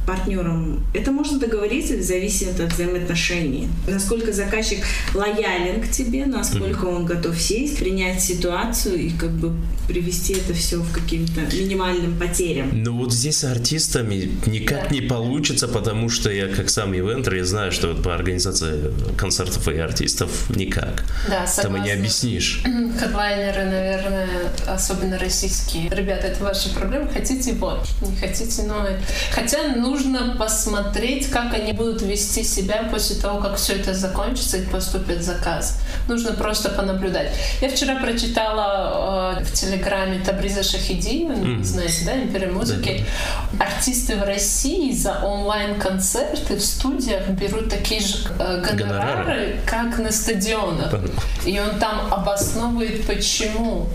партнером. 0.05 0.85
Это 0.93 1.11
можно 1.11 1.39
договориться, 1.39 2.01
зависит 2.01 2.59
от 2.59 2.73
взаимоотношений. 2.73 3.67
Насколько 3.87 4.31
заказчик 4.31 4.79
лоялен 5.13 5.81
к 5.81 5.89
тебе, 5.89 6.25
насколько 6.25 6.85
он 6.85 7.05
готов 7.05 7.39
сесть, 7.39 7.79
принять 7.79 8.21
ситуацию 8.21 8.99
и 8.99 9.09
как 9.09 9.31
бы 9.31 9.53
привести 9.87 10.33
это 10.33 10.53
все 10.53 10.77
в 10.77 10.91
каким-то 10.91 11.41
минимальным 11.55 12.17
потерям. 12.17 12.69
Ну 12.73 12.97
вот 12.97 13.13
здесь 13.13 13.37
с 13.37 13.43
артистами 13.43 14.31
никак 14.45 14.91
не 14.91 15.01
получится, 15.01 15.67
потому 15.67 16.09
что 16.09 16.29
я 16.31 16.47
как 16.47 16.69
сам 16.69 16.95
ивентер, 16.95 17.35
я 17.35 17.45
знаю, 17.45 17.71
что 17.71 17.89
вот 17.89 18.03
по 18.03 18.13
организации 18.15 18.91
концертов 19.17 19.67
и 19.67 19.77
артистов 19.77 20.49
никак. 20.55 21.03
Да, 21.29 21.45
Там 21.61 21.77
и 21.77 21.81
не 21.81 21.91
объяснишь. 21.91 22.61
Хедлайнеры, 22.63 23.65
наверное, 23.65 24.29
особенно 24.67 25.17
российские. 25.19 25.89
Ребята, 25.89 26.27
это 26.27 26.43
ваша 26.43 26.69
проблема. 26.69 27.07
Хотите 27.07 27.53
вот, 27.53 27.87
не 28.01 28.15
хотите, 28.15 28.63
но... 28.63 28.87
Хотя 29.31 29.75
нужно 29.75 29.94
посмотреть, 30.37 31.29
как 31.29 31.53
они 31.53 31.73
будут 31.73 32.01
вести 32.01 32.43
себя 32.43 32.87
после 32.91 33.15
того, 33.15 33.39
как 33.39 33.55
все 33.55 33.73
это 33.73 33.93
закончится 33.93 34.57
и 34.57 34.65
поступит 34.65 35.23
заказ. 35.23 35.79
Нужно 36.07 36.33
просто 36.33 36.69
понаблюдать. 36.69 37.31
Я 37.61 37.69
вчера 37.69 37.95
прочитала 37.95 39.37
э, 39.39 39.43
в 39.43 39.51
Телеграме 39.53 40.19
Табриза 40.23 40.63
Шахиди, 40.63 41.25
mm. 41.25 41.63
знаете, 41.63 42.05
да, 42.05 42.15
Империя 42.17 42.47
музыки. 42.47 43.05
Да. 43.53 43.65
Артисты 43.65 44.15
в 44.15 44.23
России 44.23 44.91
за 44.91 45.19
онлайн-концерты 45.23 46.55
в 46.55 46.61
студиях 46.61 47.27
берут 47.29 47.69
такие 47.69 48.01
же 48.01 48.17
э, 48.39 48.61
гонорары, 48.61 48.75
гонорары, 48.75 49.59
как 49.65 49.97
на 49.99 50.11
стадионах. 50.11 50.93
И 51.45 51.59
он 51.59 51.79
там 51.79 52.13
обосновывает, 52.13 53.05
почему. 53.05 53.87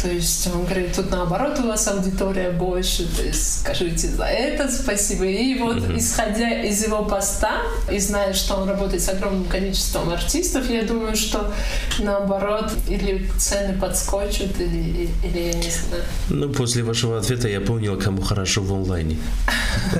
То 0.00 0.08
есть 0.08 0.46
он 0.52 0.64
говорит, 0.64 0.94
тут 0.94 1.10
наоборот 1.10 1.58
у 1.60 1.68
вас 1.68 1.88
аудитория 1.88 2.50
больше, 2.50 3.06
то 3.16 3.22
есть 3.22 3.60
скажите 3.60 4.08
за 4.08 4.24
это 4.24 4.70
спасибо. 4.70 5.24
И 5.24 5.58
вот 5.58 5.76
mm-hmm. 5.76 5.98
исходя 5.98 6.62
из 6.62 6.84
его 6.84 7.04
поста 7.04 7.62
и 7.90 7.98
зная, 7.98 8.34
что 8.34 8.56
он 8.56 8.68
работает 8.68 9.02
с 9.02 9.08
огромным 9.08 9.44
количеством 9.44 10.10
артистов, 10.10 10.68
я 10.70 10.82
думаю, 10.82 11.16
что 11.16 11.52
наоборот 11.98 12.72
или 12.88 13.28
цены 13.38 13.78
подскочат, 13.78 14.60
или, 14.60 15.08
или 15.24 15.38
я 15.38 15.52
не 15.54 15.70
знаю. 15.70 16.02
Ну, 16.28 16.52
после 16.52 16.82
вашего 16.82 17.18
ответа 17.18 17.48
я 17.48 17.60
понял, 17.60 17.98
кому 17.98 18.22
хорошо 18.22 18.62
в 18.62 18.72
онлайне. 18.72 19.18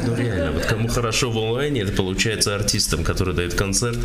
Ну, 0.05 0.15
реально, 0.15 0.53
вот 0.53 0.67
кому 0.67 0.89
хорошо 0.89 1.31
в 1.31 1.39
онлайне, 1.39 1.83
это 1.83 1.93
получается 1.93 2.55
артистам, 2.55 3.05
который 3.05 3.35
дает 3.35 3.55
концерт, 3.55 3.99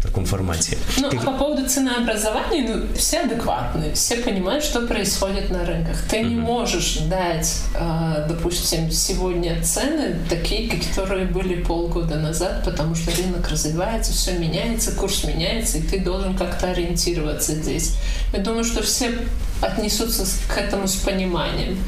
в 0.00 0.02
таком 0.02 0.24
формате. 0.24 0.78
Ну, 0.96 1.08
а 1.08 1.24
по 1.26 1.32
поводу 1.32 1.68
ценообразования, 1.68 2.74
ну, 2.74 2.86
все 2.96 3.20
адекватные, 3.20 3.92
все 3.92 4.16
понимают, 4.16 4.64
что 4.64 4.86
происходит 4.86 5.50
на 5.50 5.66
рынках. 5.66 5.96
Ты 6.08 6.16
mm-hmm. 6.16 6.28
не 6.28 6.36
можешь 6.36 6.96
дать, 7.00 7.54
э, 7.74 8.24
допустим, 8.26 8.90
сегодня 8.90 9.62
цены 9.62 10.16
такие, 10.30 10.70
которые 10.70 11.26
были 11.26 11.62
полгода 11.62 12.16
назад, 12.16 12.64
потому 12.64 12.94
что 12.94 13.14
рынок 13.14 13.46
развивается, 13.50 14.12
все 14.12 14.32
меняется, 14.38 14.92
курс 14.92 15.24
меняется, 15.24 15.76
и 15.76 15.82
ты 15.82 16.00
должен 16.00 16.34
как-то 16.34 16.70
ориентироваться 16.70 17.54
здесь. 17.54 17.96
Я 18.32 18.38
думаю, 18.38 18.64
что 18.64 18.82
все 18.82 19.12
отнесутся 19.60 20.24
к 20.48 20.56
этому 20.56 20.88
с 20.88 20.96
пониманием. 20.96 21.78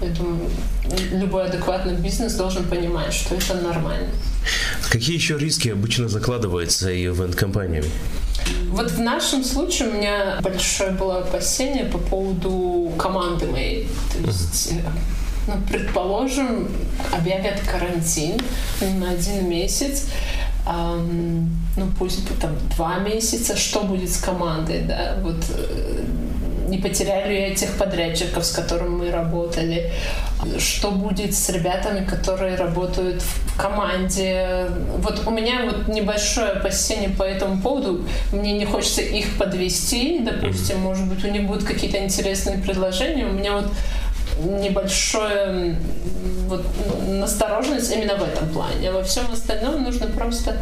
Поэтому 0.00 0.48
любой 1.12 1.44
адекватный 1.44 1.94
бизнес 1.94 2.34
должен 2.34 2.64
понимать, 2.64 3.12
что 3.12 3.34
это 3.34 3.54
нормально. 3.54 4.08
Какие 4.90 5.16
еще 5.16 5.38
риски 5.38 5.68
обычно 5.68 6.08
закладываются 6.08 6.90
ивент-компаниями? 6.90 7.90
Вот 8.70 8.90
в 8.90 9.00
нашем 9.00 9.44
случае 9.44 9.88
у 9.88 9.92
меня 9.92 10.38
большое 10.42 10.92
было 10.92 11.18
опасение 11.18 11.84
по 11.84 11.98
поводу 11.98 12.92
команды 12.96 13.46
моей. 13.46 13.88
То 14.12 14.26
есть, 14.26 14.72
ну, 15.46 15.54
предположим, 15.68 16.68
объявят 17.12 17.60
карантин 17.60 18.40
на 18.98 19.10
один 19.10 19.48
месяц, 19.48 20.06
эм, 20.66 21.50
ну 21.76 21.86
пусть 21.98 22.26
там 22.40 22.56
два 22.76 22.98
месяца, 22.98 23.56
что 23.56 23.82
будет 23.82 24.10
с 24.10 24.18
командой, 24.18 24.82
да, 24.86 25.18
вот 25.22 25.44
э, 25.50 26.04
не 26.70 26.78
потеряли 26.78 27.36
этих 27.36 27.76
подрядчиков, 27.76 28.44
с 28.44 28.52
которыми 28.52 28.88
мы 28.88 29.10
работали, 29.10 29.90
что 30.58 30.90
будет 30.90 31.34
с 31.34 31.48
ребятами, 31.50 32.04
которые 32.04 32.56
работают 32.56 33.22
в 33.22 33.60
команде. 33.60 34.66
Вот 34.98 35.26
у 35.26 35.30
меня 35.30 35.64
вот 35.64 35.88
небольшое 35.88 36.52
опасение 36.52 37.10
по 37.10 37.24
этому 37.24 37.60
поводу. 37.60 38.04
Мне 38.32 38.52
не 38.52 38.64
хочется 38.64 39.02
их 39.02 39.36
подвести, 39.36 40.20
допустим, 40.20 40.78
может 40.80 41.06
быть, 41.06 41.24
у 41.24 41.28
них 41.28 41.46
будут 41.46 41.64
какие-то 41.64 41.98
интересные 41.98 42.58
предложения. 42.58 43.26
У 43.26 43.32
меня 43.32 43.52
вот 43.54 43.66
небольшое 44.42 45.76
вот, 46.46 46.64
настороженность 47.08 47.94
именно 47.94 48.16
в 48.16 48.22
этом 48.22 48.48
плане. 48.48 48.90
А 48.90 48.92
во 48.92 49.02
всем 49.02 49.24
остальном 49.32 49.82
нужно 49.82 50.06
просто 50.06 50.56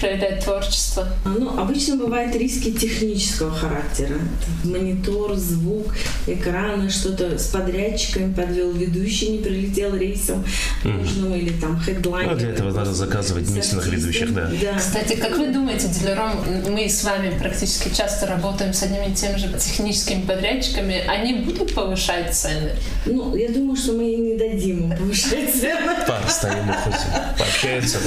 проявлять 0.00 0.44
творчество? 0.44 1.08
Ну, 1.24 1.58
обычно 1.58 1.96
бывают 1.96 2.34
риски 2.36 2.72
технического 2.72 3.50
характера. 3.50 4.16
Монитор, 4.64 5.34
звук, 5.34 5.94
экраны, 6.26 6.90
что-то 6.90 7.38
с 7.38 7.48
подрядчиками 7.48 8.32
подвел 8.32 8.72
ведущий, 8.72 9.28
не 9.30 9.38
прилетел 9.38 9.94
рейсом 9.96 10.44
mm. 10.84 10.92
нужным, 10.92 11.34
или 11.34 11.50
там 11.60 11.80
хедлайн. 11.80 12.30
Ну, 12.30 12.36
для 12.36 12.50
этого 12.50 12.72
надо 12.72 12.94
заказывать 12.94 13.48
местных 13.50 13.86
ведущих, 13.86 14.34
да. 14.34 14.50
да. 14.60 14.78
Кстати, 14.78 15.16
как 15.16 15.36
вы 15.36 15.48
думаете, 15.48 15.88
Дилером, 15.88 16.32
мы 16.68 16.88
с 16.88 17.04
вами 17.04 17.36
практически 17.38 17.94
часто 17.94 18.26
работаем 18.26 18.72
с 18.72 18.82
одними 18.82 19.10
и 19.10 19.14
теми 19.14 19.36
же 19.36 19.52
техническими 19.58 20.22
подрядчиками, 20.22 21.02
они 21.06 21.34
будут 21.34 21.74
повышать 21.74 22.34
цены? 22.34 22.72
Ну, 23.06 23.34
я 23.36 23.48
думаю, 23.50 23.76
что 23.76 23.92
мы 23.92 24.04
не 24.04 24.36
дадим 24.36 24.90
им 24.90 24.96
повышать 24.96 25.54
цены. 25.54 25.96
Постоянно 26.22 26.74
хоть 26.74 27.38
пообщаются. 27.38 27.98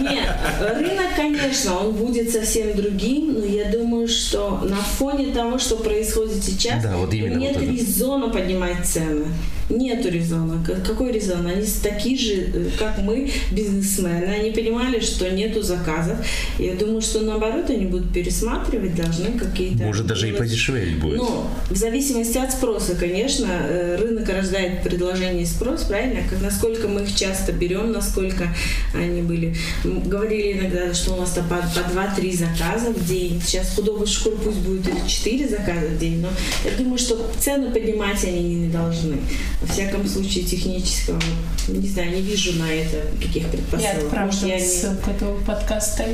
Нет, 0.00 0.36
рынок, 0.80 1.14
конечно, 1.16 1.78
он 1.78 1.92
будет 1.92 2.30
совсем 2.30 2.76
другим, 2.76 3.34
но 3.34 3.44
я 3.44 3.70
думаю, 3.70 4.08
что 4.08 4.58
на 4.62 4.76
фоне 4.76 5.32
того, 5.32 5.58
что 5.58 5.76
происходит 5.76 6.42
сейчас, 6.42 6.82
да, 6.82 6.96
вот 6.96 7.12
нет 7.12 7.56
вот 7.56 7.62
резона 7.62 8.28
поднимать 8.28 8.84
цены. 8.86 9.26
Нету 9.70 10.08
резона. 10.10 10.64
Какой 10.86 11.12
резон? 11.12 11.46
Они 11.46 11.64
такие 11.82 12.18
же, 12.18 12.34
э, 12.34 12.70
как 12.78 12.98
мы, 12.98 13.30
бизнесмены. 13.52 14.24
Они 14.24 14.50
понимали, 14.50 15.00
что 15.00 15.30
нету 15.30 15.62
заказов. 15.62 16.18
Я 16.58 16.74
думаю, 16.74 17.00
что 17.00 17.20
наоборот 17.20 17.70
они 17.70 17.86
будут 17.86 18.12
пересматривать, 18.12 18.96
должны 18.96 19.38
какие-то... 19.38 19.84
Может, 19.84 20.06
даже 20.06 20.28
и 20.28 20.32
подешевле 20.32 20.96
будет. 20.96 21.18
Ну, 21.18 21.44
в 21.70 21.76
зависимости 21.76 22.38
от 22.38 22.52
спроса, 22.52 22.96
конечно, 22.96 23.46
э, 23.48 23.96
рынок 23.96 24.28
рождает 24.28 24.82
предложение 24.82 25.44
и 25.44 25.46
спрос, 25.46 25.84
правильно? 25.84 26.20
Как, 26.28 26.42
насколько 26.42 26.88
мы 26.88 27.02
их 27.02 27.14
часто 27.14 27.52
берем, 27.52 27.92
насколько 27.92 28.48
они 28.94 29.22
были... 29.22 29.54
Говорили 29.84 30.58
иногда, 30.58 30.92
что 30.94 31.14
у 31.14 31.16
нас 31.16 31.30
по, 31.30 31.42
по 31.42 32.20
2-3 32.20 32.36
заказа 32.36 32.90
в 32.92 33.06
день. 33.06 33.40
Сейчас 33.44 33.74
худого 33.74 34.04
шкур 34.06 34.34
пусть 34.42 34.58
будет 34.58 34.88
или 34.88 35.06
4 35.06 35.48
заказа 35.48 35.86
в 35.86 35.98
день, 35.98 36.20
но 36.20 36.28
я 36.64 36.76
думаю, 36.76 36.98
что 36.98 37.30
цены 37.38 37.70
поднимать 37.70 38.22
они 38.24 38.54
не 38.54 38.68
должны. 38.68 39.16
Во 39.60 39.66
всяком 39.66 40.06
случае, 40.08 40.44
технического, 40.44 41.20
не 41.68 41.88
знаю, 41.88 42.12
не 42.12 42.22
вижу 42.22 42.54
на 42.54 42.70
это 42.72 43.06
каких 43.20 43.48
предпосылок. 43.48 43.94
Я 43.94 43.98
отправлю 43.98 44.46
я 44.46 44.58
ссылку 44.58 45.10
не... 45.10 45.16
этого 45.16 45.40
подкаста 45.40 46.04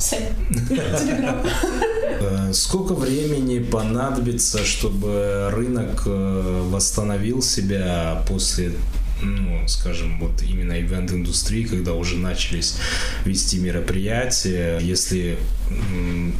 э, 2.20 2.52
Сколько 2.52 2.94
времени 2.94 3.58
понадобится, 3.58 4.64
чтобы 4.64 5.50
рынок 5.52 6.02
э, 6.06 6.62
восстановил 6.70 7.42
себя 7.42 8.22
после 8.28 8.72
ну, 9.22 9.66
скажем, 9.68 10.18
вот 10.20 10.42
именно 10.42 10.78
ивент-индустрии, 10.78 11.64
когда 11.64 11.94
уже 11.94 12.18
начались 12.18 12.76
вести 13.24 13.58
мероприятия, 13.58 14.78
если 14.80 15.38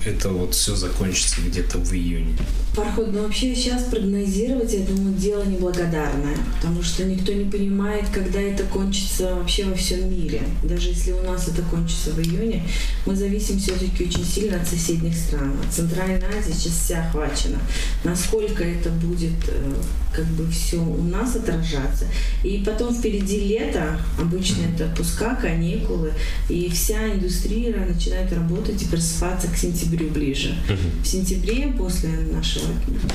это 0.05 0.29
вот 0.29 0.55
все 0.55 0.75
закончится 0.75 1.41
где-то 1.41 1.79
в 1.79 1.93
июне? 1.93 2.37
Парход, 2.77 3.13
ну 3.13 3.23
вообще 3.23 3.55
сейчас 3.55 3.85
прогнозировать, 3.85 4.73
я 4.73 4.81
думаю, 4.81 5.15
дело 5.15 5.45
неблагодарное, 5.45 6.37
потому 6.57 6.83
что 6.83 7.05
никто 7.05 7.33
не 7.33 7.45
понимает, 7.45 8.09
когда 8.13 8.41
это 8.41 8.65
кончится 8.65 9.35
вообще 9.37 9.65
во 9.65 9.75
всем 9.75 10.11
мире. 10.11 10.43
Даже 10.63 10.89
если 10.89 11.13
у 11.13 11.23
нас 11.23 11.49
это 11.49 11.63
кончится 11.63 12.11
в 12.11 12.21
июне, 12.21 12.67
мы 13.07 13.15
зависим 13.15 13.59
все-таки 13.59 14.05
очень 14.05 14.25
сильно 14.25 14.61
от 14.61 14.69
соседних 14.69 15.17
стран. 15.17 15.57
Центральная 15.71 16.23
Азия 16.37 16.53
сейчас 16.53 16.73
вся 16.73 17.07
охвачена. 17.07 17.59
Насколько 18.03 18.65
это 18.65 18.91
будет 18.91 19.49
э, 19.49 19.75
как 20.13 20.27
бы 20.27 20.51
все 20.51 20.79
у 20.79 21.03
нас 21.03 21.37
отражаться. 21.37 22.07
И 22.43 22.63
потом 22.67 22.95
впереди 22.95 23.41
лето, 23.41 24.01
обычно 24.21 24.63
это 24.75 24.87
отпуска, 24.87 25.37
каникулы, 25.37 26.13
и 26.49 26.69
вся 26.71 27.13
индустрия 27.13 27.87
начинает 27.87 28.33
работать 28.33 28.83
и 28.83 28.87
просыпаться 28.87 29.15
к 29.33 29.57
сентябрю 29.57 30.09
ближе. 30.11 30.55
В 31.03 31.07
сентябре, 31.07 31.69
после 31.77 32.11
нашего 32.33 32.67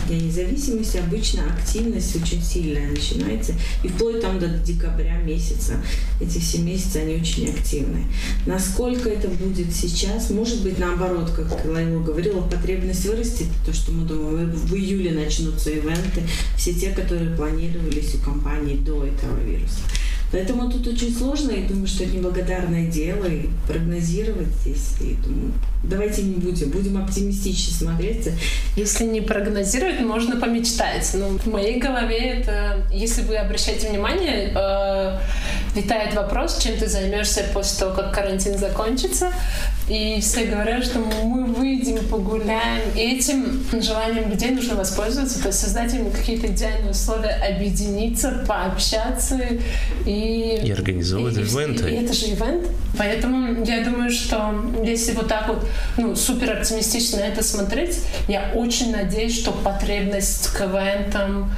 Дня 0.08 0.20
независимости, 0.20 0.98
обычно 0.98 1.44
активность 1.54 2.16
очень 2.16 2.42
сильная 2.42 2.90
начинается, 2.90 3.54
и 3.84 3.88
вплоть 3.88 4.22
там 4.22 4.40
до 4.40 4.48
декабря 4.48 5.18
месяца. 5.18 5.74
Эти 6.20 6.40
все 6.40 6.60
месяцы, 6.60 6.98
они 6.98 7.16
очень 7.16 7.50
активны. 7.50 8.06
Насколько 8.46 9.10
это 9.10 9.28
будет 9.28 9.74
сейчас, 9.74 10.30
может 10.30 10.62
быть, 10.64 10.80
наоборот, 10.80 11.32
как 11.32 11.66
Лайло 11.66 12.02
говорила, 12.02 12.42
потребность 12.42 13.06
вырастет, 13.06 13.48
то, 13.66 13.74
что 13.74 13.92
мы 13.92 14.08
думаем, 14.08 14.52
в 14.52 14.74
июле 14.74 15.12
начнутся 15.12 15.70
ивенты, 15.70 16.24
все 16.58 16.74
те, 16.74 16.92
которые 16.92 17.36
планировались 17.36 18.16
у 18.16 18.18
компании 18.20 18.76
до 18.76 19.06
этого 19.06 19.40
вируса. 19.44 19.80
Поэтому 20.32 20.70
тут 20.70 20.88
очень 20.88 21.16
сложно, 21.16 21.52
и 21.52 21.66
думаю, 21.66 21.88
что 21.88 22.04
это 22.04 22.16
неблагодарное 22.16 22.88
дело, 22.88 23.26
и 23.26 23.48
прогнозировать 23.68 24.48
здесь. 24.62 24.94
И 25.02 25.16
думаю, 25.16 25.54
давайте 25.84 26.22
не 26.22 26.36
будем, 26.36 26.70
будем 26.70 27.02
оптимистично 27.02 27.74
смотреться. 27.74 28.32
Если 28.76 29.06
не 29.06 29.22
прогнозировать, 29.22 30.02
можно 30.02 30.40
помечтать. 30.40 31.10
Но 31.16 31.30
в 31.30 31.48
моей 31.48 31.80
голове 31.80 32.18
это, 32.18 32.86
если 32.92 33.24
вы 33.24 33.38
обращаете 33.38 33.90
внимание, 33.90 34.54
э, 34.56 35.20
витает 35.76 36.14
вопрос, 36.14 36.60
чем 36.62 36.78
ты 36.78 36.88
займешься 36.88 37.46
после 37.54 37.80
того, 37.80 37.96
как 37.96 38.14
карантин 38.14 38.58
закончится. 38.58 39.34
И 39.90 40.20
все 40.22 40.46
говорят, 40.46 40.84
что 40.86 41.00
мы 41.00 41.46
выйдем, 41.46 42.08
погуляем. 42.08 42.82
И 42.96 43.00
этим 43.00 43.64
желанием 43.82 44.30
людей 44.30 44.52
нужно 44.52 44.76
воспользоваться, 44.76 45.42
то 45.42 45.48
есть 45.48 45.60
создать 45.60 45.94
им 45.96 46.12
какие-то 46.12 46.48
идеальные 46.48 46.92
условия, 46.92 47.42
объединиться, 47.50 48.44
пообщаться 48.48 49.40
и... 50.06 50.62
И 50.64 50.72
организовывать 50.72 51.38
и, 51.38 51.42
ивенты. 51.42 51.90
И, 51.90 51.96
и 51.96 52.04
это 52.04 52.14
же 52.14 52.28
ивент. 52.28 52.68
Поэтому 52.98 53.64
я 53.66 53.84
думаю, 53.84 54.12
что 54.12 54.54
если 54.84 55.14
вот 55.14 55.28
так 55.28 55.48
вот 55.48 55.68
ну, 55.98 56.16
супер 56.16 56.52
оптимистично 56.52 57.18
это 57.22 57.44
смотреть, 57.44 58.00
я 58.28 58.52
очень 58.54 58.92
надеюсь, 58.92 59.36
что 59.40 59.52
потребность 59.52 60.50
к 60.50 60.62
ивентам 60.62 61.52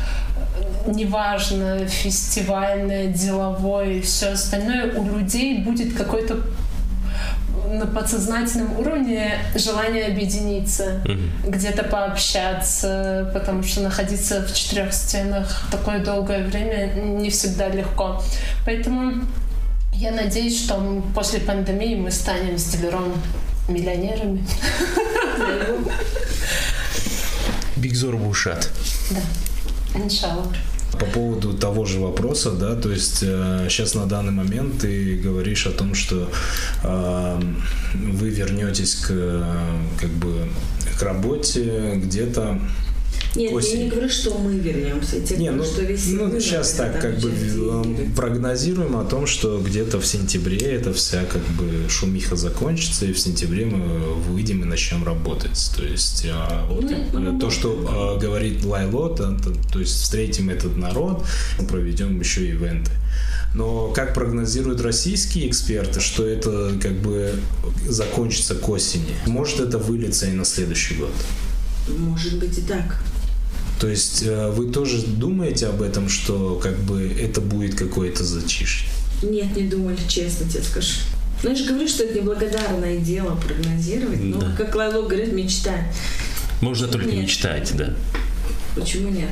неважно, 0.88 1.86
фестивальное, 1.86 3.08
деловое 3.08 3.98
и 3.98 4.02
все 4.02 4.30
остальное, 4.30 4.94
у 4.96 5.18
людей 5.18 5.60
будет 5.60 5.94
какой-то 5.94 6.42
на 7.72 7.88
подсознательном 7.88 8.78
уровне 8.80 9.40
желание 9.56 10.06
объединиться, 10.06 11.02
mm-hmm. 11.06 11.50
где-то 11.50 11.84
пообщаться, 11.84 13.30
потому 13.34 13.64
что 13.64 13.82
находиться 13.82 14.46
в 14.46 14.54
четырех 14.54 14.94
стенах 14.94 15.68
такое 15.72 16.04
долгое 16.04 16.44
время 16.44 16.94
не 16.94 17.30
всегда 17.30 17.70
легко. 17.70 18.22
Поэтому 18.66 19.24
я 19.94 20.12
надеюсь, 20.12 20.64
что 20.64 21.04
после 21.16 21.40
пандемии 21.40 21.96
мы 21.96 22.12
станем 22.12 22.58
с 22.58 22.66
дилером 22.66 23.14
миллионерами. 23.68 24.46
Бигзор 27.76 28.18
Бушат. 28.18 28.70
Да, 29.12 30.00
иншаллах. 30.00 30.48
По 31.02 31.08
поводу 31.08 31.54
того 31.54 31.86
же 31.86 32.00
вопроса, 32.00 32.52
да, 32.52 32.76
то 32.76 32.92
есть 32.92 33.24
э, 33.24 33.66
сейчас 33.70 33.96
на 33.96 34.06
данный 34.06 34.32
момент 34.32 34.82
ты 34.82 35.16
говоришь 35.16 35.66
о 35.66 35.72
том, 35.72 35.96
что 35.96 36.30
э, 36.84 37.42
вы 37.96 38.30
вернетесь 38.30 38.96
к 38.96 39.08
как 40.00 40.10
бы 40.12 40.48
к 41.00 41.02
работе 41.02 41.94
где-то 41.96 42.60
нет, 43.36 43.54
осень. 43.54 43.78
я 43.78 43.84
не 43.86 43.90
говорю, 43.90 44.10
что 44.10 44.38
мы 44.38 44.58
вернемся. 44.58 45.16
Я 45.16 45.38
не, 45.38 45.48
говорю, 45.48 45.64
ну, 45.64 45.64
что 45.64 45.82
весь 45.84 46.08
ну 46.08 46.40
сейчас 46.40 46.72
так, 46.74 47.00
как 47.00 47.20
бы 47.20 47.32
прогнозируем 48.16 48.98
о 48.98 49.06
том, 49.06 49.26
что 49.26 49.60
где-то 49.60 50.00
в 50.00 50.06
сентябре 50.06 50.58
эта 50.58 50.94
вся 50.94 51.24
как 51.24 51.42
бы 51.56 51.90
шумиха 51.90 52.36
закончится, 52.36 53.06
и 53.06 53.14
в 53.14 53.20
сентябре 53.20 53.66
мы 53.66 54.16
выйдем 54.16 54.62
и 54.64 54.66
начнем 54.66 55.04
работать. 55.06 55.72
То 55.76 55.84
есть 55.84 56.26
а, 56.30 56.66
вот 56.70 56.86
ну, 57.14 57.40
то, 57.40 57.50
что 57.50 57.86
а, 57.88 58.20
говорит 58.20 58.66
Лайло, 58.66 59.16
то, 59.16 59.38
то, 59.38 59.54
то 59.72 59.80
есть 59.80 59.94
встретим 59.94 60.50
этот 60.50 60.76
народ, 60.76 61.26
проведем 61.70 62.20
еще 62.20 62.48
ивенты. 62.48 62.92
Но 63.54 63.90
как 63.90 64.14
прогнозируют 64.14 64.82
российские 64.82 65.50
эксперты, 65.50 66.00
что 66.00 66.26
это 66.26 66.74
как 66.82 66.94
бы 66.94 67.34
закончится 67.88 68.56
к 68.56 68.68
осени. 68.70 69.14
Может 69.26 69.60
это 69.60 69.78
вылиться 69.78 70.28
и 70.28 70.32
на 70.32 70.46
следующий 70.46 70.96
год. 70.96 71.14
Может 71.88 72.40
быть 72.40 72.58
и 72.58 72.62
так. 72.62 73.02
То 73.82 73.88
есть 73.88 74.22
э, 74.22 74.52
вы 74.52 74.72
тоже 74.72 75.02
думаете 75.02 75.66
об 75.66 75.82
этом, 75.82 76.08
что 76.08 76.60
как 76.62 76.78
бы 76.82 77.12
это 77.20 77.42
будет 77.42 77.74
какое-то 77.74 78.24
зачишье? 78.24 78.88
Нет, 79.24 79.56
не 79.56 79.64
думали, 79.64 79.98
честно 80.08 80.48
тебе 80.48 80.62
скажу. 80.62 81.00
Ну, 81.42 81.50
я 81.50 81.56
же 81.56 81.66
говорю, 81.66 81.88
что 81.88 82.04
это 82.04 82.20
неблагодарное 82.20 82.98
дело 82.98 83.36
прогнозировать. 83.36 84.20
Ну, 84.22 84.40
да. 84.40 84.56
как 84.56 84.76
Лайло 84.76 85.02
говорит, 85.02 85.34
мечтать. 85.34 85.86
Можно 86.62 86.88
только 86.90 87.08
нет. 87.08 87.24
мечтать, 87.24 87.72
да. 87.76 87.96
Почему 88.76 89.10
нет? 89.10 89.30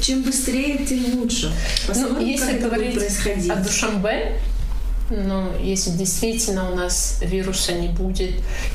Чем 0.00 0.24
быстрее, 0.24 0.84
тем 0.84 1.20
лучше. 1.20 1.52
Посмотрим, 1.86 2.16
ну, 2.18 2.26
если 2.26 2.58
как 2.58 2.62
говорить 2.62 2.94
происходить. 2.94 3.50
о 3.50 3.56
Душанбе, 3.62 4.40
но 5.10 5.56
если 5.60 5.90
действительно 5.90 6.70
у 6.70 6.74
нас 6.74 7.18
вируса 7.22 7.72
не 7.72 7.88
будет, 7.88 8.32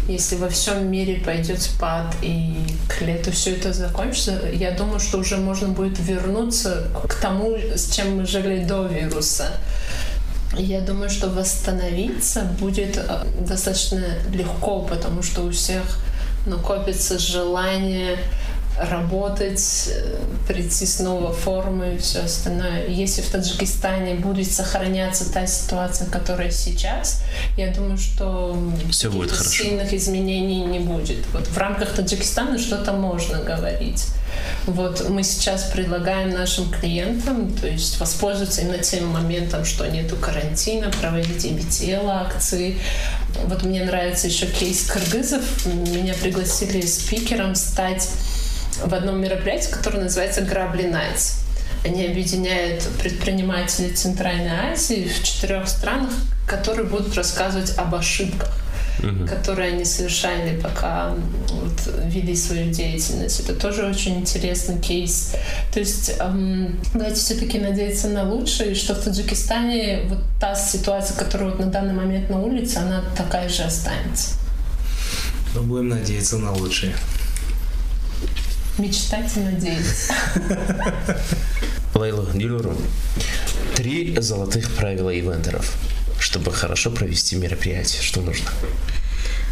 если 0.07 0.35
во 0.35 0.49
всем 0.49 0.89
мире 0.89 1.21
пойдет 1.23 1.61
спад 1.61 2.15
и 2.21 2.55
к 2.87 3.01
лету 3.01 3.31
все 3.31 3.51
это 3.51 3.73
закончится, 3.73 4.39
я 4.51 4.71
думаю, 4.71 4.99
что 4.99 5.19
уже 5.19 5.37
можно 5.37 5.69
будет 5.69 5.99
вернуться 5.99 6.87
к 7.07 7.13
тому, 7.15 7.55
с 7.55 7.93
чем 7.93 8.17
мы 8.17 8.25
жили 8.25 8.63
до 8.63 8.87
вируса. 8.87 9.51
Я 10.57 10.81
думаю, 10.81 11.09
что 11.09 11.29
восстановиться 11.29 12.41
будет 12.59 12.97
э, 12.97 13.25
достаточно 13.39 14.03
легко, 14.31 14.81
потому 14.81 15.23
что 15.23 15.41
у 15.41 15.51
всех 15.51 15.81
накопится 16.45 17.17
желание 17.17 18.17
работать, 18.79 19.89
э, 19.89 20.17
прийти 20.47 20.85
снова 20.85 21.31
в 21.31 21.37
формы 21.37 21.95
и 21.95 21.97
все 21.97 22.21
остальное. 22.21 22.87
Если 22.87 23.21
в 23.21 23.29
Таджикистане 23.29 24.15
будет 24.15 24.51
сохраняться 24.51 25.31
та 25.31 25.45
ситуация, 25.45 26.09
которая 26.09 26.51
сейчас, 26.51 27.21
я 27.57 27.71
думаю, 27.73 27.97
что 27.97 28.57
все 28.91 29.11
будет 29.11 29.31
хорошо. 29.31 29.63
сильных 29.63 29.93
изменений 29.93 30.65
не 30.65 30.79
будет. 30.79 31.25
Вот 31.33 31.47
в 31.47 31.57
рамках 31.57 31.93
Таджикистана 31.93 32.57
что-то 32.57 32.93
можно 32.93 33.39
говорить. 33.39 34.07
Вот 34.65 35.09
мы 35.09 35.23
сейчас 35.23 35.65
предлагаем 35.65 36.31
нашим 36.31 36.71
клиентам, 36.71 37.53
то 37.53 37.67
есть 37.67 37.99
воспользоваться 37.99 38.61
именно 38.61 38.79
тем 38.79 39.07
моментом, 39.07 39.65
что 39.65 39.85
нету 39.85 40.15
карантина, 40.15 40.91
проводить 40.99 41.45
MBTL 41.45 42.09
акции. 42.09 42.79
Вот 43.45 43.63
мне 43.63 43.83
нравится 43.83 44.27
еще 44.27 44.47
кейс 44.47 44.89
кыргызов. 44.89 45.43
Меня 45.65 46.15
пригласили 46.15 46.81
спикером 46.81 47.55
стать 47.55 48.09
в 48.77 48.93
одном 48.93 49.21
мероприятии, 49.21 49.71
которое 49.71 50.03
называется 50.03 50.41
«Грабли 50.41 50.87
Найтс». 50.87 51.39
Они 51.85 52.05
объединяют 52.05 52.83
предпринимателей 52.99 53.91
Центральной 53.91 54.71
Азии 54.71 55.07
в 55.07 55.23
четырех 55.23 55.67
странах, 55.67 56.11
которые 56.47 56.87
будут 56.87 57.15
рассказывать 57.15 57.77
об 57.77 57.93
ошибках 57.95 58.49
угу. 58.99 59.27
которые 59.27 59.73
они 59.73 59.85
совершали, 59.85 60.59
пока 60.59 61.13
вот, 61.49 61.93
вели 62.05 62.35
свою 62.35 62.71
деятельность. 62.71 63.39
Это 63.39 63.53
тоже 63.53 63.85
очень 63.85 64.19
интересный 64.19 64.79
кейс. 64.79 65.33
То 65.73 65.79
есть 65.79 66.13
эм, 66.19 66.79
давайте 66.93 67.15
все-таки 67.15 67.59
надеяться 67.59 68.09
на 68.09 68.23
лучшее, 68.23 68.71
и 68.71 68.75
что 68.75 68.93
в 68.95 68.99
Таджикистане 68.99 70.03
вот 70.07 70.19
та 70.39 70.55
ситуация, 70.55 71.17
которая 71.17 71.49
вот 71.49 71.59
на 71.59 71.67
данный 71.67 71.93
момент 71.93 72.29
на 72.29 72.39
улице, 72.39 72.77
она 72.77 73.03
такая 73.15 73.49
же 73.49 73.63
останется. 73.63 74.31
Но 75.53 75.61
ну, 75.61 75.67
будем 75.67 75.89
надеяться 75.89 76.37
на 76.37 76.51
лучшее. 76.51 76.93
Мечтать 78.77 79.31
и 79.37 79.39
надеяться. 79.39 80.13
Лейла 81.93 82.27
Дилуру. 82.33 82.75
Три 83.75 84.15
золотых 84.19 84.71
правила 84.71 85.09
ивентеров, 85.09 85.75
чтобы 86.19 86.51
хорошо 86.51 86.89
провести 86.91 87.35
мероприятие. 87.35 88.01
Что 88.01 88.21
нужно? 88.21 88.49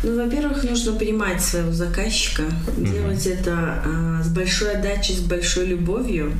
Ну, 0.03 0.15
во-первых, 0.15 0.63
нужно 0.63 0.93
понимать 0.93 1.41
своего 1.41 1.71
заказчика, 1.71 2.43
mm-hmm. 2.43 2.91
делать 2.91 3.27
это 3.27 3.83
а, 3.85 4.23
с 4.23 4.27
большой 4.29 4.71
отдачей, 4.73 5.15
с 5.15 5.19
большой 5.19 5.67
любовью. 5.67 6.33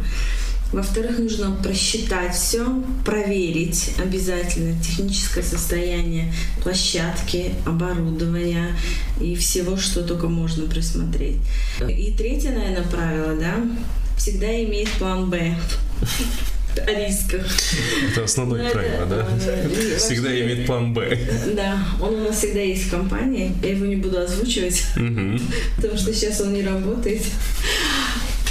Во-вторых, 0.71 1.19
нужно 1.19 1.51
просчитать 1.51 2.33
все, 2.33 2.65
проверить 3.05 3.91
обязательно 3.99 4.81
техническое 4.81 5.43
состояние 5.43 6.33
площадки, 6.63 7.53
оборудования 7.65 8.75
и 9.19 9.35
всего, 9.35 9.75
что 9.75 10.03
только 10.03 10.29
можно 10.29 10.67
присмотреть. 10.67 11.37
И 11.89 12.13
третье, 12.17 12.51
наверное, 12.51 12.83
правило, 12.83 13.35
да, 13.35 13.55
всегда 14.17 14.47
иметь 14.63 14.89
план 14.91 15.29
Б 15.29 15.57
о 16.77 16.91
рисках. 16.91 17.45
Это 18.11 18.23
основное 18.23 18.69
правило, 18.69 19.05
да? 19.05 19.27
Всегда 19.97 20.39
иметь 20.39 20.65
план 20.65 20.93
Б. 20.93 21.17
Да, 21.53 21.85
он 21.99 22.13
у 22.13 22.23
нас 22.25 22.37
всегда 22.37 22.61
есть 22.61 22.85
в 22.85 22.91
компании. 22.91 23.53
Я 23.61 23.71
его 23.71 23.85
не 23.85 23.97
буду 23.97 24.19
озвучивать, 24.19 24.85
потому 25.75 25.97
что 25.97 26.13
сейчас 26.13 26.39
он 26.39 26.53
не 26.53 26.63
работает. 26.63 27.23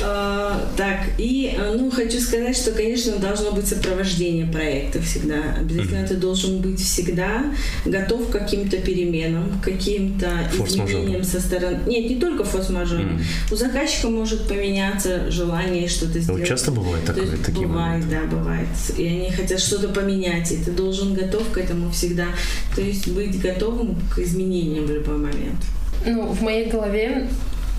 А, 0.03 0.69
так, 0.77 1.01
и, 1.19 1.55
э, 1.57 1.75
ну, 1.77 1.91
хочу 1.91 2.21
сказать, 2.21 2.57
что, 2.57 2.73
конечно, 2.73 3.17
должно 3.17 3.53
быть 3.53 3.67
сопровождение 3.67 4.47
проекта 4.47 5.01
всегда. 5.01 5.55
Обязательно 5.59 6.07
ты 6.07 6.15
должен 6.15 6.61
быть 6.61 6.81
всегда 6.81 7.45
готов 7.85 8.29
к 8.29 8.33
каким-то 8.33 8.79
переменам, 8.79 9.61
к 9.61 9.65
каким-то 9.65 10.31
изменениям 10.67 11.25
со 11.25 11.41
стороны... 11.41 11.81
Нет, 11.87 12.11
не 12.11 12.17
только 12.17 12.45
форс-мажор. 12.45 13.01
Mm-hmm. 13.01 13.53
У 13.53 13.57
заказчика 13.57 14.09
может 14.09 14.49
поменяться 14.49 15.31
желание 15.31 15.89
что-то 15.89 16.19
сделать. 16.19 16.41
Ну, 16.41 16.47
часто 16.47 16.71
бывает 16.71 17.05
такое? 17.05 17.27
То 17.27 17.45
такие 17.45 17.67
бывает, 17.67 18.05
моменты. 18.05 18.29
да, 18.31 18.37
бывает. 18.37 18.69
И 18.97 19.07
они 19.07 19.31
хотят 19.31 19.61
что-то 19.61 19.89
поменять, 19.89 20.51
и 20.53 20.57
ты 20.57 20.71
должен 20.71 21.15
готов 21.15 21.51
к 21.51 21.59
этому 21.59 21.91
всегда. 21.91 22.27
То 22.75 22.81
есть 22.81 23.09
быть 23.09 23.41
готовым 23.41 23.97
к 24.15 24.19
изменениям 24.19 24.87
в 24.87 24.91
любой 24.91 25.19
момент. 25.19 25.61
Ну, 26.07 26.29
в 26.29 26.43
моей 26.43 26.71
голове 26.71 27.29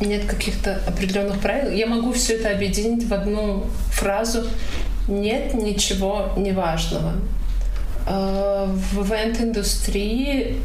нет 0.01 0.25
каких-то 0.25 0.81
определенных 0.87 1.39
правил. 1.39 1.71
Я 1.71 1.87
могу 1.87 2.11
все 2.13 2.35
это 2.35 2.49
объединить 2.51 3.07
в 3.07 3.13
одну 3.13 3.65
фразу. 3.91 4.45
нет 5.07 5.53
ничего 5.53 6.33
неважного. 6.37 7.13
Э, 8.07 8.67
в 8.67 9.01
ивент-индустрии 9.01 10.57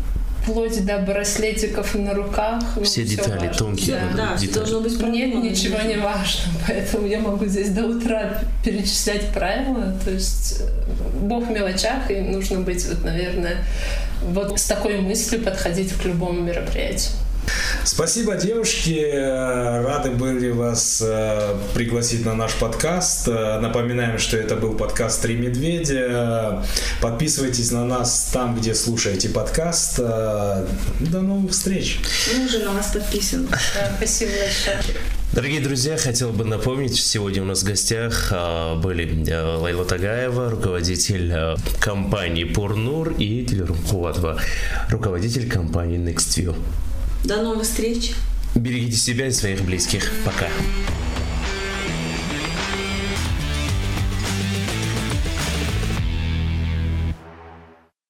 вплоть 0.46 0.84
до 0.84 0.98
браслетиков 0.98 1.94
на 1.94 2.14
руках. 2.14 2.62
Ну, 2.76 2.84
все, 2.84 3.04
все 3.04 3.16
детали, 3.16 3.48
важно. 3.48 3.54
тонкие 3.54 3.96
да, 4.14 4.16
да, 4.16 4.36
детали. 4.36 4.58
должно 4.58 4.80
быть 4.80 5.02
Нет, 5.02 5.34
ничего 5.34 5.80
не 5.82 5.96
важно, 5.96 6.52
поэтому 6.66 7.06
я 7.06 7.20
могу 7.20 7.46
здесь 7.46 7.70
до 7.70 7.86
утра 7.86 8.40
перечислять 8.64 9.32
правила. 9.32 9.94
То 10.04 10.12
есть 10.12 10.60
э, 10.60 11.22
бог 11.22 11.46
в 11.46 11.50
мелочах, 11.50 12.10
и 12.10 12.20
нужно 12.20 12.60
быть, 12.60 12.86
вот, 12.86 13.04
наверное, 13.04 13.56
вот 14.22 14.58
с 14.58 14.66
такой 14.66 15.00
мыслью 15.00 15.42
подходить 15.42 15.92
к 15.92 16.04
любому 16.04 16.40
мероприятию. 16.40 17.12
Спасибо, 17.84 18.34
девушки. 18.34 19.10
Рады 19.14 20.10
были 20.10 20.50
вас 20.50 21.02
э, 21.06 21.56
пригласить 21.72 22.26
на 22.26 22.34
наш 22.34 22.54
подкаст. 22.54 23.28
Э, 23.28 23.60
напоминаем, 23.60 24.18
что 24.18 24.36
это 24.36 24.56
был 24.56 24.74
подкаст 24.74 25.22
«Три 25.22 25.36
медведя». 25.36 26.64
Подписывайтесь 27.00 27.70
на 27.70 27.84
нас 27.84 28.30
там, 28.32 28.56
где 28.56 28.74
слушаете 28.74 29.28
подкаст. 29.28 30.00
Э, 30.00 30.66
до 30.98 31.20
новых 31.20 31.52
встреч. 31.52 32.00
Мы 32.34 32.46
уже 32.46 32.58
на 32.58 32.72
вас 32.72 32.92
подписаны. 32.92 33.46
Да, 33.48 33.92
спасибо 33.96 34.32
большое. 34.32 34.78
Дорогие 35.32 35.60
друзья, 35.60 35.96
хотел 35.96 36.30
бы 36.30 36.44
напомнить, 36.44 36.96
сегодня 36.96 37.42
у 37.42 37.44
нас 37.44 37.62
в 37.62 37.66
гостях 37.66 38.32
были 38.82 39.30
Лайла 39.30 39.84
Тагаева, 39.84 40.50
руководитель 40.50 41.56
компании 41.78 42.44
Порнур, 42.44 43.10
и 43.18 43.44
Дилер 43.44 43.72
Куватова, 43.88 44.40
руководитель 44.88 45.48
компании 45.48 45.98
NextView. 45.98 46.56
До 47.26 47.42
новых 47.42 47.64
встреч. 47.64 48.12
Берегите 48.54 48.96
себя 48.96 49.26
и 49.26 49.32
своих 49.32 49.62
близких. 49.62 50.12
Пока. 50.24 50.46